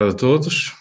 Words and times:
a 0.00 0.12
todos. 0.12 0.72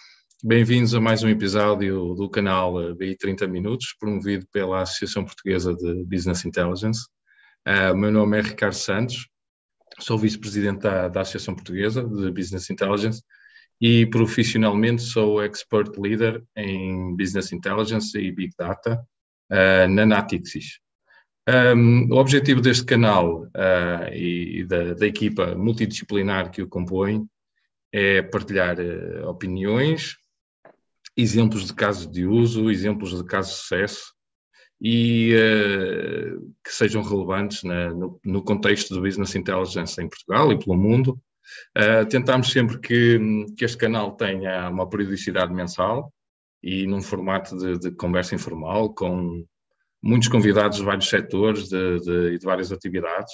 Bem-vindos 0.43 0.93
a 0.93 1.01
mais 1.01 1.23
um 1.23 1.27
episódio 1.27 2.13
do 2.13 2.29
canal 2.29 2.93
BI 2.93 3.17
30 3.17 3.47
Minutos, 3.47 3.95
promovido 3.99 4.45
pela 4.51 4.83
Associação 4.83 5.25
Portuguesa 5.25 5.73
de 5.73 6.03
Business 6.03 6.45
Intelligence. 6.45 7.07
Uh, 7.67 7.97
meu 7.97 8.11
nome 8.11 8.37
é 8.37 8.41
Ricardo 8.41 8.75
Santos, 8.75 9.27
sou 9.99 10.19
vice-presidente 10.19 10.81
da, 10.81 11.07
da, 11.07 11.21
Associação 11.21 11.55
Portuguesa 11.55 12.03
de 12.03 12.31
Business 12.31 12.69
Intelligence 12.69 13.23
e 13.81 14.05
profissionalmente 14.05 15.01
sou 15.01 15.41
expert 15.41 15.97
leader 15.97 16.43
em 16.55 17.15
Business 17.17 17.51
Intelligence 17.51 18.15
e 18.15 18.31
Big 18.31 18.53
Data 18.55 19.03
uh, 19.51 19.89
na 19.89 20.05
Natixis. 20.05 20.79
Um, 21.49 22.07
o 22.13 22.17
objetivo 22.17 22.61
deste 22.61 22.85
canal 22.85 23.45
uh, 23.45 24.13
e 24.13 24.63
da, 24.65 24.93
da 24.93 25.07
equipa 25.07 25.55
multidisciplinar 25.55 26.51
que 26.51 26.61
o 26.61 26.67
compõe 26.67 27.27
é 27.91 28.21
partilhar 28.21 28.77
uh, 28.79 29.27
opiniões, 29.27 30.17
exemplos 31.15 31.65
de 31.65 31.73
casos 31.73 32.09
de 32.09 32.25
uso, 32.25 32.69
exemplos 32.69 33.17
de 33.17 33.23
casos 33.25 33.53
de 33.53 33.59
sucesso 33.59 34.13
e 34.79 35.33
uh, 35.33 36.53
que 36.63 36.71
sejam 36.71 37.01
relevantes 37.01 37.63
na, 37.63 37.89
no, 37.93 38.19
no, 38.23 38.43
contexto 38.43 38.93
do 38.93 39.01
business 39.01 39.35
intelligence 39.35 39.99
em 40.01 40.07
Portugal 40.07 40.51
e 40.51 40.59
pelo 40.59 40.77
mundo. 40.77 41.19
Uh, 41.77 42.05
tentamos 42.07 42.51
sempre 42.51 42.79
que, 42.79 43.19
que, 43.57 43.65
este 43.65 43.77
canal 43.77 44.11
tenha 44.15 44.69
uma 44.69 44.87
periodicidade 44.87 45.53
mensal 45.53 46.13
e 46.61 46.85
num 46.85 47.01
formato 47.01 47.57
de, 47.57 47.79
de 47.79 47.91
conversa 47.91 48.35
informal 48.35 48.93
com 48.93 49.45
muitos 50.03 50.27
convidados 50.27 50.77
de 50.77 50.83
vários 50.83 51.09
setores 51.09 51.67
e 51.67 51.69
de, 51.69 51.99
de, 52.01 52.37
de 52.39 52.45
várias 52.45 52.71
atividades 52.71 53.33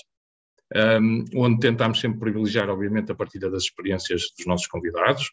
um, 0.75 1.25
onde 1.35 1.59
tentámos 1.59 1.99
sempre 1.99 2.19
privilegiar, 2.19 2.69
obviamente, 2.69 3.11
a 3.11 3.15
partilha 3.15 3.49
das 3.49 3.63
experiências 3.63 4.23
dos 4.37 4.45
nossos 4.45 4.67
convidados, 4.67 5.31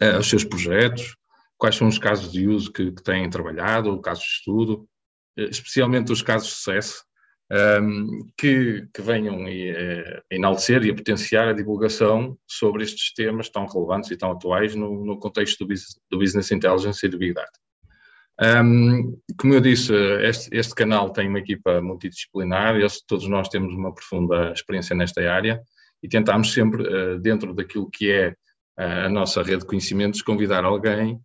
uh, 0.00 0.18
os 0.18 0.28
seus 0.28 0.44
projetos, 0.44 1.16
quais 1.56 1.76
são 1.76 1.88
os 1.88 1.98
casos 1.98 2.30
de 2.30 2.46
uso 2.46 2.72
que, 2.72 2.92
que 2.92 3.02
têm 3.02 3.28
trabalhado, 3.30 4.00
casos 4.00 4.24
de 4.24 4.30
estudo, 4.30 4.88
uh, 5.38 5.44
especialmente 5.50 6.12
os 6.12 6.22
casos 6.22 6.48
de 6.48 6.54
sucesso, 6.54 7.04
um, 7.52 8.30
que, 8.36 8.88
que, 8.94 9.02
venham 9.02 9.44
a, 9.44 10.22
enaltecer 10.30 10.82
e 10.84 10.90
a 10.90 10.94
potenciar 10.94 11.48
a 11.48 11.52
divulgação 11.52 12.38
sobre 12.48 12.82
estes 12.82 13.12
temas 13.12 13.50
tão 13.50 13.66
relevantes 13.66 14.10
e 14.10 14.16
tão 14.16 14.32
atuais 14.32 14.74
no, 14.74 15.04
no 15.04 15.18
contexto 15.18 15.58
do 15.58 15.68
business, 15.68 16.00
do 16.10 16.18
business 16.18 16.50
Intelligence 16.50 17.04
e 17.04 17.08
do 17.10 17.18
Big 17.18 17.34
Data. 17.34 17.52
Um, 18.42 19.16
como 19.38 19.54
eu 19.54 19.60
disse, 19.60 19.94
este, 20.22 20.48
este, 20.56 20.74
canal 20.74 21.10
tem 21.10 21.28
uma 21.28 21.38
equipa 21.38 21.80
multidisciplinar, 21.80 22.74
todos 23.06 23.28
nós 23.28 23.48
temos 23.48 23.72
uma 23.72 23.94
profunda 23.94 24.52
experiência 24.52 24.96
nesta 24.96 25.20
área 25.30 25.62
e 26.02 26.08
tentamos 26.08 26.52
sempre, 26.52 26.82
uh, 26.82 27.20
dentro 27.20 27.54
daquilo 27.54 27.88
que 27.88 28.10
é 28.10 28.34
a 28.76 29.08
nossa 29.08 29.42
rede 29.42 29.60
de 29.60 29.66
conhecimentos, 29.66 30.22
convidar 30.22 30.64
alguém 30.64 31.20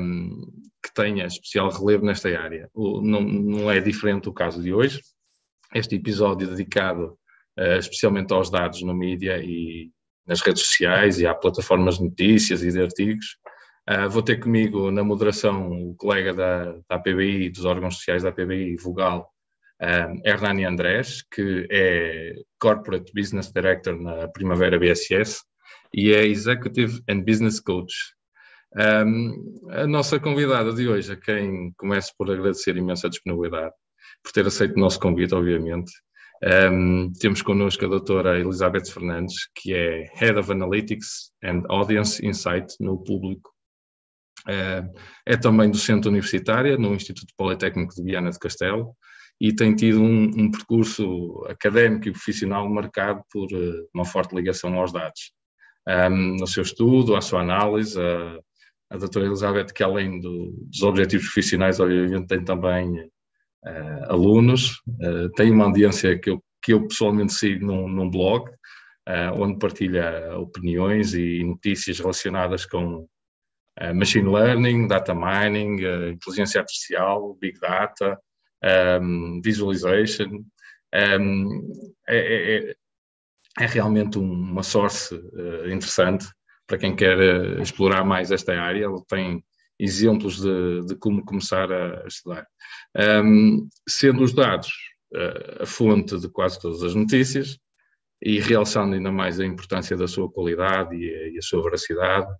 um, 0.00 0.50
que 0.82 0.94
tenha 0.94 1.26
especial 1.26 1.68
relevo 1.68 2.06
nesta 2.06 2.28
área. 2.28 2.70
O, 2.72 3.02
não, 3.02 3.20
não, 3.20 3.70
é 3.70 3.80
diferente 3.80 4.28
o 4.28 4.32
caso 4.32 4.62
de 4.62 4.72
hoje. 4.72 5.00
Este 5.74 5.96
episódio 5.96 6.48
dedicado 6.48 7.18
uh, 7.58 7.78
especialmente 7.78 8.32
aos 8.32 8.50
dados 8.50 8.82
no 8.82 8.94
mídia 8.94 9.42
e 9.42 9.90
nas 10.26 10.40
redes 10.40 10.62
sociais 10.62 11.18
e 11.18 11.26
há 11.26 11.34
plataformas 11.34 11.98
de 11.98 12.04
notícias 12.04 12.62
e 12.62 12.70
de 12.70 12.80
artigos, 12.80 13.36
Uh, 13.88 14.08
vou 14.08 14.22
ter 14.22 14.38
comigo 14.38 14.90
na 14.90 15.02
moderação 15.02 15.90
o 15.90 15.94
colega 15.96 16.32
da, 16.32 16.72
da 16.88 16.96
APBI, 16.96 17.50
dos 17.50 17.64
órgãos 17.64 17.96
sociais 17.96 18.22
da 18.22 18.28
APBI, 18.28 18.76
Vogal, 18.76 19.32
um, 19.80 20.20
Hernani 20.24 20.64
Andrés, 20.64 21.22
que 21.22 21.66
é 21.70 22.34
Corporate 22.58 23.10
Business 23.14 23.50
Director 23.50 24.00
na 24.00 24.28
Primavera 24.28 24.78
BSS 24.78 25.42
e 25.94 26.12
é 26.12 26.24
Executive 26.26 27.02
and 27.08 27.22
Business 27.22 27.58
Coach. 27.58 27.94
Um, 28.76 29.68
a 29.70 29.86
nossa 29.86 30.20
convidada 30.20 30.72
de 30.72 30.86
hoje, 30.86 31.12
a 31.12 31.16
quem 31.16 31.72
começo 31.76 32.12
por 32.16 32.30
agradecer 32.30 32.76
imensa 32.76 33.08
disponibilidade, 33.08 33.74
por 34.22 34.32
ter 34.32 34.46
aceito 34.46 34.76
o 34.76 34.80
nosso 34.80 35.00
convite, 35.00 35.34
obviamente. 35.34 35.90
Um, 36.42 37.12
temos 37.18 37.42
connosco 37.42 37.84
a 37.84 37.88
doutora 37.88 38.38
Elizabeth 38.38 38.86
Fernandes, 38.86 39.48
que 39.54 39.74
é 39.74 40.06
Head 40.14 40.38
of 40.38 40.52
Analytics 40.52 41.32
and 41.42 41.64
Audience 41.68 42.24
Insight 42.24 42.74
no 42.78 43.02
Público 43.02 43.50
é, 44.48 44.82
é 45.26 45.36
também 45.36 45.70
docente 45.70 46.08
universitária 46.08 46.76
no 46.76 46.94
Instituto 46.94 47.32
Politécnico 47.36 47.94
de 47.94 48.02
Viana 48.02 48.30
de 48.30 48.38
Castelo 48.38 48.94
e 49.40 49.54
tem 49.54 49.74
tido 49.74 50.02
um, 50.02 50.24
um 50.36 50.50
percurso 50.50 51.42
académico 51.48 52.08
e 52.08 52.12
profissional 52.12 52.68
marcado 52.68 53.22
por 53.32 53.46
uh, 53.46 53.88
uma 53.94 54.04
forte 54.04 54.34
ligação 54.34 54.74
aos 54.74 54.92
dados. 54.92 55.32
Um, 55.88 56.36
no 56.36 56.46
seu 56.46 56.62
estudo, 56.62 57.16
a 57.16 57.22
sua 57.22 57.40
análise, 57.40 57.98
a, 57.98 58.38
a 58.90 58.98
doutora 58.98 59.26
Elizabeth, 59.26 59.72
que 59.74 59.82
além 59.82 60.20
do, 60.20 60.52
dos 60.68 60.82
objetivos 60.82 61.26
profissionais, 61.26 61.80
obviamente 61.80 62.26
tem 62.26 62.44
também 62.44 63.00
uh, 63.00 64.04
alunos, 64.10 64.82
uh, 64.88 65.30
tem 65.36 65.50
uma 65.50 65.64
audiência 65.64 66.18
que 66.18 66.28
eu, 66.28 66.42
que 66.62 66.74
eu 66.74 66.86
pessoalmente 66.86 67.32
sigo 67.32 67.64
num, 67.64 67.88
num 67.88 68.10
blog, 68.10 68.50
onde 69.34 69.58
partilha 69.58 70.38
opiniões 70.38 71.14
e 71.14 71.42
notícias 71.42 71.98
relacionadas 71.98 72.64
com 72.64 72.98
uh, 72.98 73.08
machine 73.94 74.28
learning, 74.28 74.88
data 74.88 75.14
mining, 75.14 75.84
uh, 75.84 76.10
inteligência 76.10 76.60
artificial, 76.60 77.36
big 77.40 77.58
data, 77.60 78.18
um, 79.00 79.40
visualization. 79.42 80.44
Um, 80.94 81.72
é, 82.08 82.16
é, 82.16 82.56
é, 82.70 82.74
é, 83.60 83.66
realmente 83.66 84.18
uma 84.18 84.62
source 84.62 85.14
uh, 85.14 85.70
interessante 85.70 86.26
para 86.66 86.78
quem 86.78 86.94
quer 86.94 87.18
explorar 87.60 88.04
mais 88.04 88.30
esta 88.30 88.52
área. 88.60 88.84
Ele 88.84 89.02
tem 89.08 89.44
exemplos 89.78 90.40
de, 90.40 90.86
de 90.86 90.96
como 90.96 91.24
começar 91.24 91.70
a, 91.72 92.06
estudar. 92.06 92.46
Um, 93.24 93.68
sendo 93.88 94.22
os 94.22 94.34
dados 94.34 94.70
a 95.60 95.66
fonte 95.66 96.20
de 96.20 96.28
quase 96.28 96.60
todas 96.60 96.84
as 96.84 96.94
notícias, 96.94 97.58
e 98.22 98.38
realçando 98.38 98.94
ainda 98.94 99.10
mais 99.10 99.40
a 99.40 99.46
importância 99.46 99.96
da 99.96 100.06
sua 100.06 100.30
qualidade 100.30 100.94
e 100.94 101.34
e 101.34 101.38
a 101.38 101.42
sua 101.42 101.62
veracidade, 101.64 102.30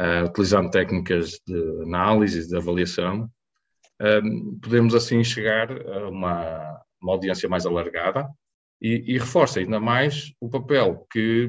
uh, 0.00 0.26
utilizando 0.26 0.70
técnicas 0.70 1.40
de 1.46 1.82
análise, 1.82 2.48
de 2.48 2.56
avaliação, 2.56 3.30
um, 4.00 4.58
podemos 4.60 4.94
assim 4.94 5.22
chegar 5.22 5.70
a 5.70 6.08
uma, 6.08 6.80
uma 7.00 7.12
audiência 7.12 7.48
mais 7.48 7.64
alargada 7.64 8.28
e, 8.82 9.14
e, 9.14 9.18
reforça 9.18 9.60
ainda 9.60 9.78
mais 9.78 10.32
o 10.40 10.50
papel 10.50 11.06
que 11.10 11.48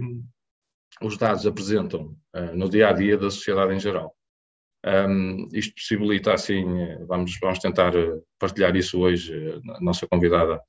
os 1.01 1.17
dados 1.17 1.45
apresentam 1.45 2.15
uh, 2.35 2.55
no 2.55 2.69
dia 2.69 2.89
a 2.89 2.93
dia 2.93 3.17
da 3.17 3.31
sociedade 3.31 3.73
em 3.73 3.79
geral. 3.79 4.15
Um, 4.85 5.49
isto 5.51 5.73
possibilita 5.73 6.33
assim, 6.33 6.63
vamos, 7.07 7.37
vamos 7.41 7.57
tentar 7.57 7.91
partilhar 8.37 8.75
isso 8.75 8.99
hoje, 8.99 9.33
a 9.69 9.81
nossa 9.81 10.07
convidada 10.07 10.61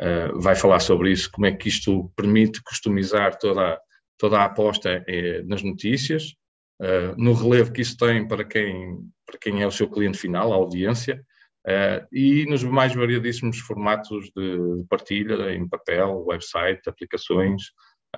uh, 0.00 0.40
vai 0.40 0.54
falar 0.54 0.80
sobre 0.80 1.10
isso, 1.10 1.30
como 1.30 1.46
é 1.46 1.52
que 1.52 1.68
isto 1.68 2.10
permite 2.16 2.62
customizar 2.62 3.36
toda, 3.36 3.80
toda 4.16 4.38
a 4.38 4.44
aposta 4.44 5.04
eh, 5.08 5.42
nas 5.42 5.62
notícias, 5.62 6.34
uh, 6.80 7.14
no 7.16 7.32
relevo 7.32 7.72
que 7.72 7.82
isso 7.82 7.96
tem 7.96 8.26
para 8.26 8.44
quem, 8.44 8.98
para 9.26 9.38
quem 9.38 9.62
é 9.62 9.66
o 9.66 9.72
seu 9.72 9.88
cliente 9.88 10.18
final, 10.18 10.52
a 10.52 10.56
audiência, 10.56 11.24
uh, 11.66 12.06
e 12.12 12.46
nos 12.46 12.62
mais 12.64 12.94
variadíssimos 12.94 13.58
formatos 13.58 14.30
de, 14.36 14.78
de, 14.78 14.84
partilha, 14.88 15.54
em 15.54 15.68
papel, 15.68 16.24
website, 16.26 16.88
aplicações, 16.88 17.62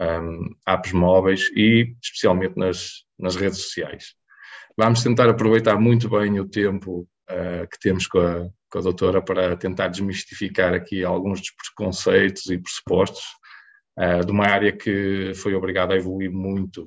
um, 0.01 0.55
apps 0.69 0.93
móveis 0.93 1.49
e 1.57 1.95
especialmente 2.03 2.57
nas, 2.57 3.05
nas 3.19 3.35
redes 3.35 3.63
sociais. 3.63 4.15
Vamos 4.77 5.03
tentar 5.03 5.29
aproveitar 5.29 5.81
muito 5.81 6.09
bem 6.11 6.39
o 6.39 6.47
tempo 6.47 7.09
uh, 7.31 7.67
que 7.71 7.79
temos 7.81 8.07
com 8.07 8.19
a, 8.19 8.47
com 8.71 8.79
a 8.79 8.83
doutora 8.83 9.23
para 9.23 9.57
tentar 9.57 9.89
desmistificar 9.89 10.75
aqui 10.75 11.03
alguns 11.03 11.41
dos 11.41 11.51
preconceitos 11.51 12.47
e 12.47 12.59
pressupostos 12.59 13.25
de 14.27 14.31
uma 14.31 14.45
área 14.45 14.77
que 14.77 15.33
foi 15.37 15.55
obrigada 15.55 15.95
a 15.95 15.97
evoluir 15.97 16.31
muito 16.31 16.87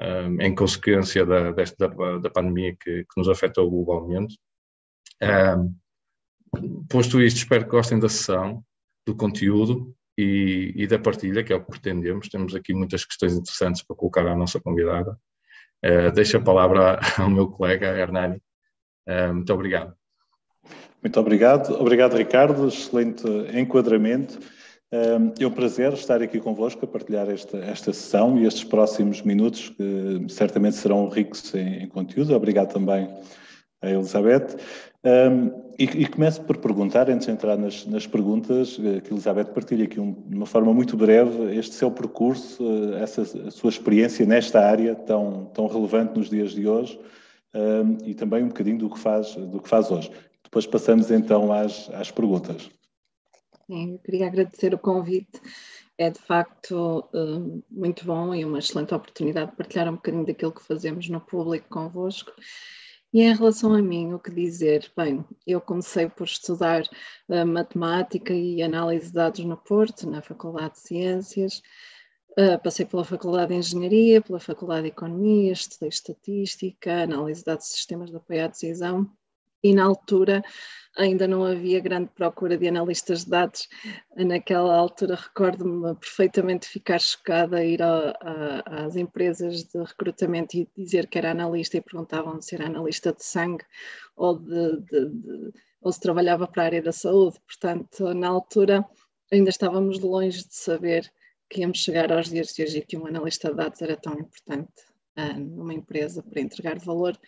um, 0.00 0.40
em 0.40 0.54
consequência 0.54 1.24
da, 1.24 1.52
desta, 1.52 1.88
da, 1.88 2.30
pandemia 2.30 2.76
que, 2.78 3.04
que, 3.04 3.16
nos 3.16 3.28
afetou 3.28 3.70
globalmente. 3.70 4.38
Um, 5.22 5.74
posto 6.88 7.20
isto, 7.20 7.38
espero 7.38 7.64
que 7.64 7.70
gostem 7.70 7.98
da 7.98 8.08
sessão, 8.08 8.64
do 9.06 9.14
conteúdo 9.14 9.94
e, 10.18 10.72
e, 10.76 10.86
da 10.86 10.98
partilha, 10.98 11.44
que 11.44 11.52
é 11.52 11.56
o 11.56 11.60
que 11.64 11.70
pretendemos. 11.70 12.28
Temos 12.28 12.54
aqui 12.54 12.72
muitas 12.74 13.04
questões 13.04 13.34
interessantes 13.34 13.82
para 13.82 13.96
colocar 13.96 14.26
à 14.26 14.34
nossa 14.34 14.60
convidada. 14.60 15.18
Uh, 15.84 16.10
deixo 16.12 16.38
a 16.38 16.40
palavra 16.40 16.98
ao 17.18 17.30
meu 17.30 17.48
colega 17.50 17.86
Hernani. 17.86 18.40
Uh, 19.08 19.34
muito 19.34 19.52
obrigado. 19.52 19.94
Muito 21.02 21.20
obrigado. 21.20 21.74
Obrigado, 21.74 22.16
Ricardo. 22.16 22.68
Excelente 22.68 23.26
enquadramento. 23.52 24.38
É 25.40 25.46
um 25.46 25.50
prazer 25.50 25.92
estar 25.92 26.22
aqui 26.22 26.38
convosco 26.38 26.84
a 26.84 26.88
partilhar 26.88 27.28
esta, 27.28 27.56
esta 27.58 27.92
sessão 27.92 28.38
e 28.38 28.46
estes 28.46 28.62
próximos 28.62 29.22
minutos 29.22 29.70
que 29.70 30.26
certamente 30.28 30.76
serão 30.76 31.08
ricos 31.08 31.52
em, 31.52 31.82
em 31.82 31.88
conteúdo. 31.88 32.32
Obrigado 32.32 32.72
também 32.72 33.08
a 33.82 33.90
Elizabeth. 33.90 34.56
Um, 35.04 35.64
e, 35.78 35.84
e, 35.84 36.06
começo 36.06 36.40
por 36.42 36.56
perguntar, 36.56 37.10
antes 37.10 37.26
de 37.26 37.32
entrar 37.32 37.58
nas, 37.58 37.84
nas 37.84 38.06
perguntas, 38.06 38.78
eh, 38.82 39.00
que 39.02 39.12
Elizabeth 39.12 39.46
partilha 39.46 39.84
aqui 39.84 40.00
um, 40.00 40.12
de 40.12 40.34
uma 40.34 40.46
forma 40.46 40.72
muito 40.72 40.96
breve 40.96 41.54
este 41.54 41.74
seu 41.74 41.90
percurso, 41.90 42.64
eh, 42.64 43.02
essa 43.02 43.20
a 43.20 43.50
sua 43.50 43.68
experiência 43.68 44.24
nesta 44.24 44.60
área 44.60 44.94
tão, 44.94 45.50
tão 45.52 45.66
relevante 45.66 46.16
nos 46.16 46.30
dias 46.30 46.52
de 46.52 46.66
hoje 46.66 46.98
um, 47.54 47.98
e 48.08 48.14
também 48.14 48.44
um 48.44 48.48
bocadinho 48.48 48.78
do 48.78 48.88
que 48.88 48.98
faz, 48.98 49.34
do 49.34 49.60
que 49.60 49.68
faz 49.68 49.90
hoje. 49.90 50.10
Depois 50.42 50.66
passamos 50.66 51.10
então 51.10 51.52
às, 51.52 51.90
às 51.92 52.10
perguntas. 52.10 52.70
Sim, 53.66 53.92
eu 53.92 53.98
queria 53.98 54.26
agradecer 54.26 54.74
o 54.74 54.78
convite. 54.78 55.40
É 55.96 56.10
de 56.10 56.18
facto 56.18 57.08
hum, 57.14 57.62
muito 57.70 58.04
bom 58.04 58.34
e 58.34 58.44
uma 58.44 58.58
excelente 58.58 58.92
oportunidade 58.92 59.52
de 59.52 59.56
partilhar 59.56 59.88
um 59.88 59.94
bocadinho 59.94 60.26
daquilo 60.26 60.52
que 60.52 60.62
fazemos 60.62 61.08
no 61.08 61.20
público 61.20 61.68
convosco. 61.68 62.32
E 63.12 63.22
em 63.22 63.34
relação 63.34 63.72
a 63.72 63.80
mim, 63.80 64.12
o 64.12 64.18
que 64.18 64.30
dizer? 64.30 64.90
Bem, 64.96 65.24
eu 65.46 65.60
comecei 65.60 66.08
por 66.08 66.24
estudar 66.24 66.82
uh, 67.28 67.46
matemática 67.46 68.34
e 68.34 68.60
análise 68.60 69.06
de 69.06 69.12
dados 69.12 69.44
no 69.44 69.56
Porto, 69.56 70.10
na 70.10 70.20
Faculdade 70.20 70.74
de 70.74 70.80
Ciências. 70.80 71.62
Uh, 72.36 72.60
passei 72.62 72.84
pela 72.84 73.04
Faculdade 73.04 73.52
de 73.52 73.58
Engenharia, 73.60 74.20
pela 74.20 74.40
Faculdade 74.40 74.82
de 74.82 74.88
Economia, 74.88 75.52
estudei 75.52 75.90
Estatística, 75.90 77.04
Análise 77.04 77.40
de 77.40 77.46
Dados 77.46 77.66
e 77.66 77.70
Sistemas 77.70 78.10
de 78.10 78.16
Apoio 78.16 78.44
à 78.44 78.48
Decisão 78.48 79.08
e 79.64 79.74
na 79.74 79.84
altura 79.84 80.44
ainda 80.96 81.26
não 81.26 81.44
havia 81.44 81.80
grande 81.80 82.10
procura 82.14 82.56
de 82.56 82.68
analistas 82.68 83.24
de 83.24 83.30
dados. 83.30 83.68
Naquela 84.14 84.76
altura 84.76 85.16
recordo-me 85.16 85.94
perfeitamente 85.96 86.68
ficar 86.68 87.00
chocada 87.00 87.56
a 87.56 87.64
ir 87.64 87.82
a, 87.82 88.10
a, 88.20 88.84
às 88.84 88.94
empresas 88.94 89.64
de 89.64 89.78
recrutamento 89.78 90.56
e 90.56 90.68
dizer 90.76 91.08
que 91.08 91.18
era 91.18 91.30
analista 91.30 91.78
e 91.78 91.80
perguntavam 91.80 92.40
se 92.40 92.54
era 92.54 92.66
analista 92.66 93.12
de 93.12 93.24
sangue 93.24 93.64
ou, 94.14 94.38
de, 94.38 94.80
de, 94.82 95.08
de, 95.08 95.52
ou 95.80 95.90
se 95.90 95.98
trabalhava 95.98 96.46
para 96.46 96.62
a 96.62 96.66
área 96.66 96.82
da 96.82 96.92
saúde. 96.92 97.40
Portanto, 97.46 98.14
na 98.14 98.28
altura 98.28 98.84
ainda 99.32 99.50
estávamos 99.50 99.98
longe 99.98 100.46
de 100.46 100.54
saber 100.54 101.10
que 101.48 101.62
íamos 101.62 101.78
chegar 101.78 102.12
aos 102.12 102.28
dias 102.28 102.54
de 102.54 102.62
hoje 102.62 102.78
e 102.78 102.82
que 102.82 102.96
um 102.96 103.06
analista 103.06 103.48
de 103.48 103.56
dados 103.56 103.82
era 103.82 103.96
tão 103.96 104.12
importante 104.14 104.72
uh, 105.18 105.38
numa 105.38 105.74
empresa 105.74 106.22
para 106.22 106.40
entregar 106.40 106.78
valor 106.78 107.18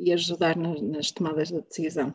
e 0.00 0.12
ajudar 0.12 0.56
nas, 0.56 0.80
nas 0.80 1.10
tomadas 1.10 1.48
de 1.48 1.60
decisão. 1.60 2.14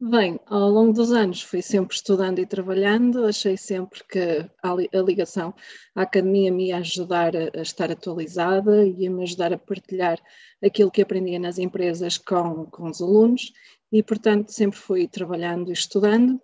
Bem, 0.00 0.40
ao 0.46 0.68
longo 0.68 0.92
dos 0.92 1.12
anos 1.12 1.40
fui 1.40 1.62
sempre 1.62 1.94
estudando 1.94 2.38
e 2.40 2.46
trabalhando, 2.46 3.24
achei 3.24 3.56
sempre 3.56 4.02
que 4.04 4.44
a 4.62 4.98
ligação 5.00 5.54
à 5.94 6.02
academia 6.02 6.50
me 6.50 6.68
ia 6.68 6.78
ajudar 6.78 7.32
a, 7.36 7.62
estar 7.62 7.90
atualizada 7.90 8.86
e 8.86 9.06
a 9.06 9.10
me 9.10 9.22
ajudar 9.22 9.52
a 9.52 9.58
partilhar 9.58 10.20
aquilo 10.62 10.90
que 10.90 11.00
aprendia 11.00 11.38
nas 11.38 11.58
empresas 11.58 12.18
com, 12.18 12.66
com 12.66 12.90
os 12.90 13.00
alunos 13.00 13.52
e, 13.92 14.02
portanto, 14.02 14.50
sempre 14.50 14.78
fui 14.78 15.06
trabalhando 15.06 15.70
e 15.70 15.72
estudando 15.72 16.40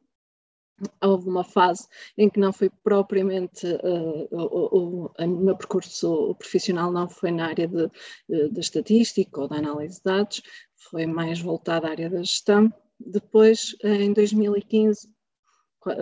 houve 1.02 1.28
uma 1.28 1.44
fase 1.44 1.86
em 2.16 2.28
que 2.28 2.40
não 2.40 2.52
foi 2.52 2.70
propriamente 2.82 3.66
uh, 3.66 4.28
o, 4.30 4.78
o, 4.78 5.12
o, 5.18 5.26
meu 5.26 5.56
percurso 5.56 6.34
profissional 6.36 6.92
não 6.92 7.08
foi 7.08 7.30
na 7.30 7.46
área 7.46 7.68
de, 7.68 7.90
de, 8.28 8.60
estatística 8.60 9.40
ou 9.40 9.48
da 9.48 9.56
análise 9.56 9.96
de 9.96 10.04
dados, 10.04 10.42
foi 10.90 11.06
mais 11.06 11.40
voltada 11.40 11.88
à 11.88 11.90
área 11.90 12.10
da 12.10 12.18
gestão. 12.18 12.72
Depois, 12.98 13.76
em 13.82 14.12
2015, 14.12 15.08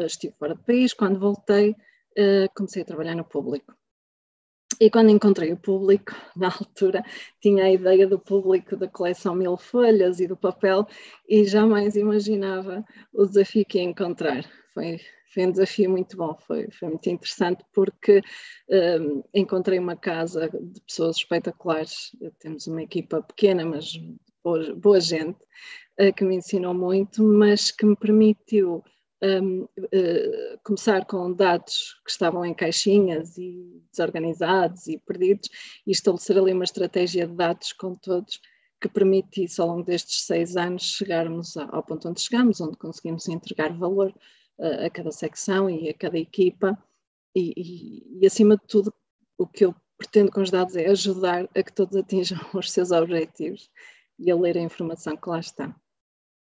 estive 0.06 0.34
fora 0.38 0.54
do 0.54 0.62
país, 0.62 0.92
quando 0.92 1.20
voltei, 1.20 1.70
uh, 1.70 2.48
comecei 2.54 2.82
a 2.82 2.86
trabalhar 2.86 3.14
no 3.14 3.24
público. 3.24 3.78
E 4.80 4.88
quando 4.90 5.10
encontrei 5.10 5.52
o 5.52 5.56
público, 5.56 6.12
na 6.36 6.48
altura, 6.48 7.02
tinha 7.40 7.64
a 7.64 7.72
ideia 7.72 8.06
do 8.06 8.18
público 8.18 8.76
da 8.76 8.86
coleção 8.86 9.34
Mil 9.34 9.56
Folhas 9.56 10.20
e 10.20 10.26
do 10.26 10.36
papel 10.36 10.86
e 11.28 11.44
jamais 11.44 11.96
imaginava 11.96 12.84
o 13.12 13.26
desafio 13.26 13.64
que 13.66 13.78
ia 13.78 13.84
encontrar 13.84 14.44
foi, 14.78 15.00
foi 15.34 15.46
um 15.46 15.50
desafio 15.50 15.90
muito 15.90 16.16
bom, 16.16 16.36
foi, 16.46 16.68
foi 16.70 16.88
muito 16.88 17.10
interessante 17.10 17.64
porque 17.72 18.22
um, 18.70 19.24
encontrei 19.34 19.78
uma 19.78 19.96
casa 19.96 20.48
de 20.48 20.80
pessoas 20.82 21.16
espetaculares, 21.16 22.12
temos 22.38 22.68
uma 22.68 22.82
equipa 22.82 23.20
pequena, 23.20 23.64
mas 23.64 23.98
boa, 24.42 24.74
boa 24.76 25.00
gente, 25.00 25.38
uh, 26.00 26.12
que 26.16 26.24
me 26.24 26.36
ensinou 26.36 26.74
muito, 26.74 27.24
mas 27.24 27.72
que 27.72 27.84
me 27.84 27.96
permitiu 27.96 28.84
um, 29.20 29.62
uh, 29.64 30.58
começar 30.62 31.04
com 31.06 31.32
dados 31.32 32.00
que 32.04 32.12
estavam 32.12 32.44
em 32.44 32.54
caixinhas 32.54 33.36
e 33.36 33.82
desorganizados 33.90 34.86
e 34.86 34.96
perdidos 34.98 35.50
e 35.84 35.90
estabelecer 35.90 36.38
ali 36.38 36.52
uma 36.52 36.62
estratégia 36.62 37.26
de 37.26 37.34
dados 37.34 37.72
com 37.72 37.96
todos 37.96 38.40
que 38.80 38.88
permitisse 38.88 39.60
ao 39.60 39.66
longo 39.66 39.82
destes 39.82 40.24
seis 40.24 40.56
anos 40.56 40.84
chegarmos 40.84 41.56
ao 41.56 41.82
ponto 41.82 42.08
onde 42.08 42.20
chegamos, 42.20 42.60
onde 42.60 42.76
conseguimos 42.76 43.28
entregar 43.28 43.76
valor 43.76 44.14
a 44.58 44.90
cada 44.90 45.12
secção 45.12 45.70
e 45.70 45.88
a 45.88 45.94
cada 45.94 46.18
equipa, 46.18 46.76
e, 47.34 47.52
e, 47.56 48.18
e, 48.20 48.26
acima 48.26 48.56
de 48.56 48.66
tudo, 48.66 48.92
o 49.38 49.46
que 49.46 49.64
eu 49.64 49.74
pretendo 49.96 50.30
com 50.30 50.40
os 50.40 50.50
dados 50.50 50.76
é 50.76 50.86
ajudar 50.86 51.48
a 51.54 51.62
que 51.62 51.72
todos 51.72 51.96
atinjam 51.96 52.38
os 52.54 52.70
seus 52.70 52.90
objetivos 52.90 53.70
e 54.18 54.30
a 54.30 54.36
ler 54.36 54.56
a 54.56 54.60
informação 54.60 55.16
que 55.16 55.28
lá 55.28 55.38
está. 55.38 55.74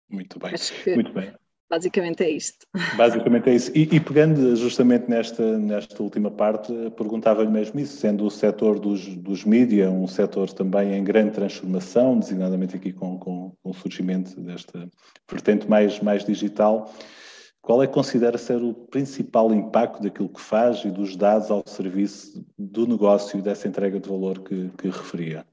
Muito 0.10 0.38
bem, 0.38 0.54
muito 0.96 1.14
bem. 1.14 1.34
Basicamente 1.70 2.24
é 2.24 2.30
isto. 2.30 2.68
Basicamente 2.96 3.50
é 3.50 3.56
isso. 3.56 3.72
E, 3.74 3.96
e, 3.96 4.00
pegando 4.00 4.56
justamente 4.56 5.10
nesta, 5.10 5.58
nesta 5.58 6.04
última 6.04 6.30
parte, 6.30 6.72
perguntava-lhe 6.96 7.50
mesmo 7.50 7.80
isso, 7.80 7.98
sendo 7.98 8.26
o 8.26 8.30
setor 8.30 8.80
dos, 8.80 9.08
dos 9.16 9.44
mídia 9.44 9.90
um 9.90 10.06
setor 10.06 10.52
também 10.54 10.94
em 10.94 11.04
grande 11.04 11.32
transformação, 11.32 12.20
designadamente 12.20 12.76
aqui 12.76 12.94
com, 12.94 13.18
com, 13.18 13.56
com 13.64 13.70
o 13.72 13.74
surgimento 13.74 14.40
desta 14.40 14.88
vertente 15.28 15.68
mais, 15.68 16.00
mais 16.00 16.24
digital, 16.24 16.94
qual 17.64 17.82
é 17.82 17.88
que 17.88 17.94
considera 17.94 18.38
ser 18.38 18.62
o 18.62 18.74
principal 18.74 19.54
impacto 19.54 20.04
daquilo 20.04 20.28
que 20.28 20.42
faz 20.42 20.84
e 20.84 20.92
dos 20.92 21.16
dados 21.16 21.50
ao 21.50 21.64
serviço 21.66 22.46
do 22.60 22.86
negócio 22.86 23.40
e 23.40 23.42
dessa 23.42 23.70
entrega 23.70 24.02
de 24.02 24.10
valor 24.10 24.40
que, 24.42 24.70
que 24.78 24.90
referia? 24.90 25.48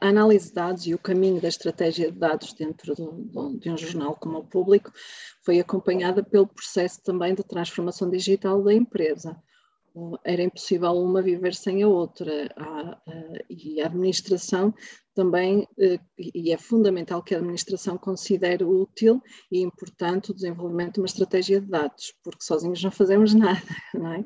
A 0.00 0.08
análise 0.08 0.48
de 0.48 0.54
dados 0.54 0.86
e 0.86 0.94
o 0.94 0.98
caminho 0.98 1.40
da 1.40 1.48
estratégia 1.48 2.12
de 2.12 2.18
dados 2.18 2.52
dentro 2.52 2.94
de 2.94 3.70
um 3.70 3.76
jornal 3.78 4.16
como 4.16 4.38
o 4.38 4.46
Público 4.46 4.92
foi 5.42 5.60
acompanhada 5.60 6.22
pelo 6.22 6.46
processo 6.46 7.02
também 7.02 7.34
de 7.34 7.42
transformação 7.42 8.10
digital 8.10 8.62
da 8.62 8.74
empresa 8.74 9.34
era 10.24 10.42
impossível 10.42 10.92
uma 10.92 11.22
viver 11.22 11.54
sem 11.54 11.82
a 11.82 11.88
outra. 11.88 12.48
e 13.48 13.80
a 13.80 13.86
administração 13.86 14.74
também, 15.18 15.66
eh, 15.80 15.98
e 16.16 16.52
é 16.52 16.56
fundamental 16.56 17.20
que 17.24 17.34
a 17.34 17.38
administração 17.38 17.98
considere 17.98 18.62
útil 18.62 19.20
e 19.50 19.60
importante 19.60 20.30
o 20.30 20.34
desenvolvimento 20.34 20.94
de 20.94 21.00
uma 21.00 21.06
estratégia 21.06 21.60
de 21.60 21.66
dados, 21.66 22.14
porque 22.22 22.44
sozinhos 22.44 22.84
não 22.84 22.92
fazemos 22.92 23.34
nada, 23.34 23.60
não 23.92 24.12
é? 24.12 24.24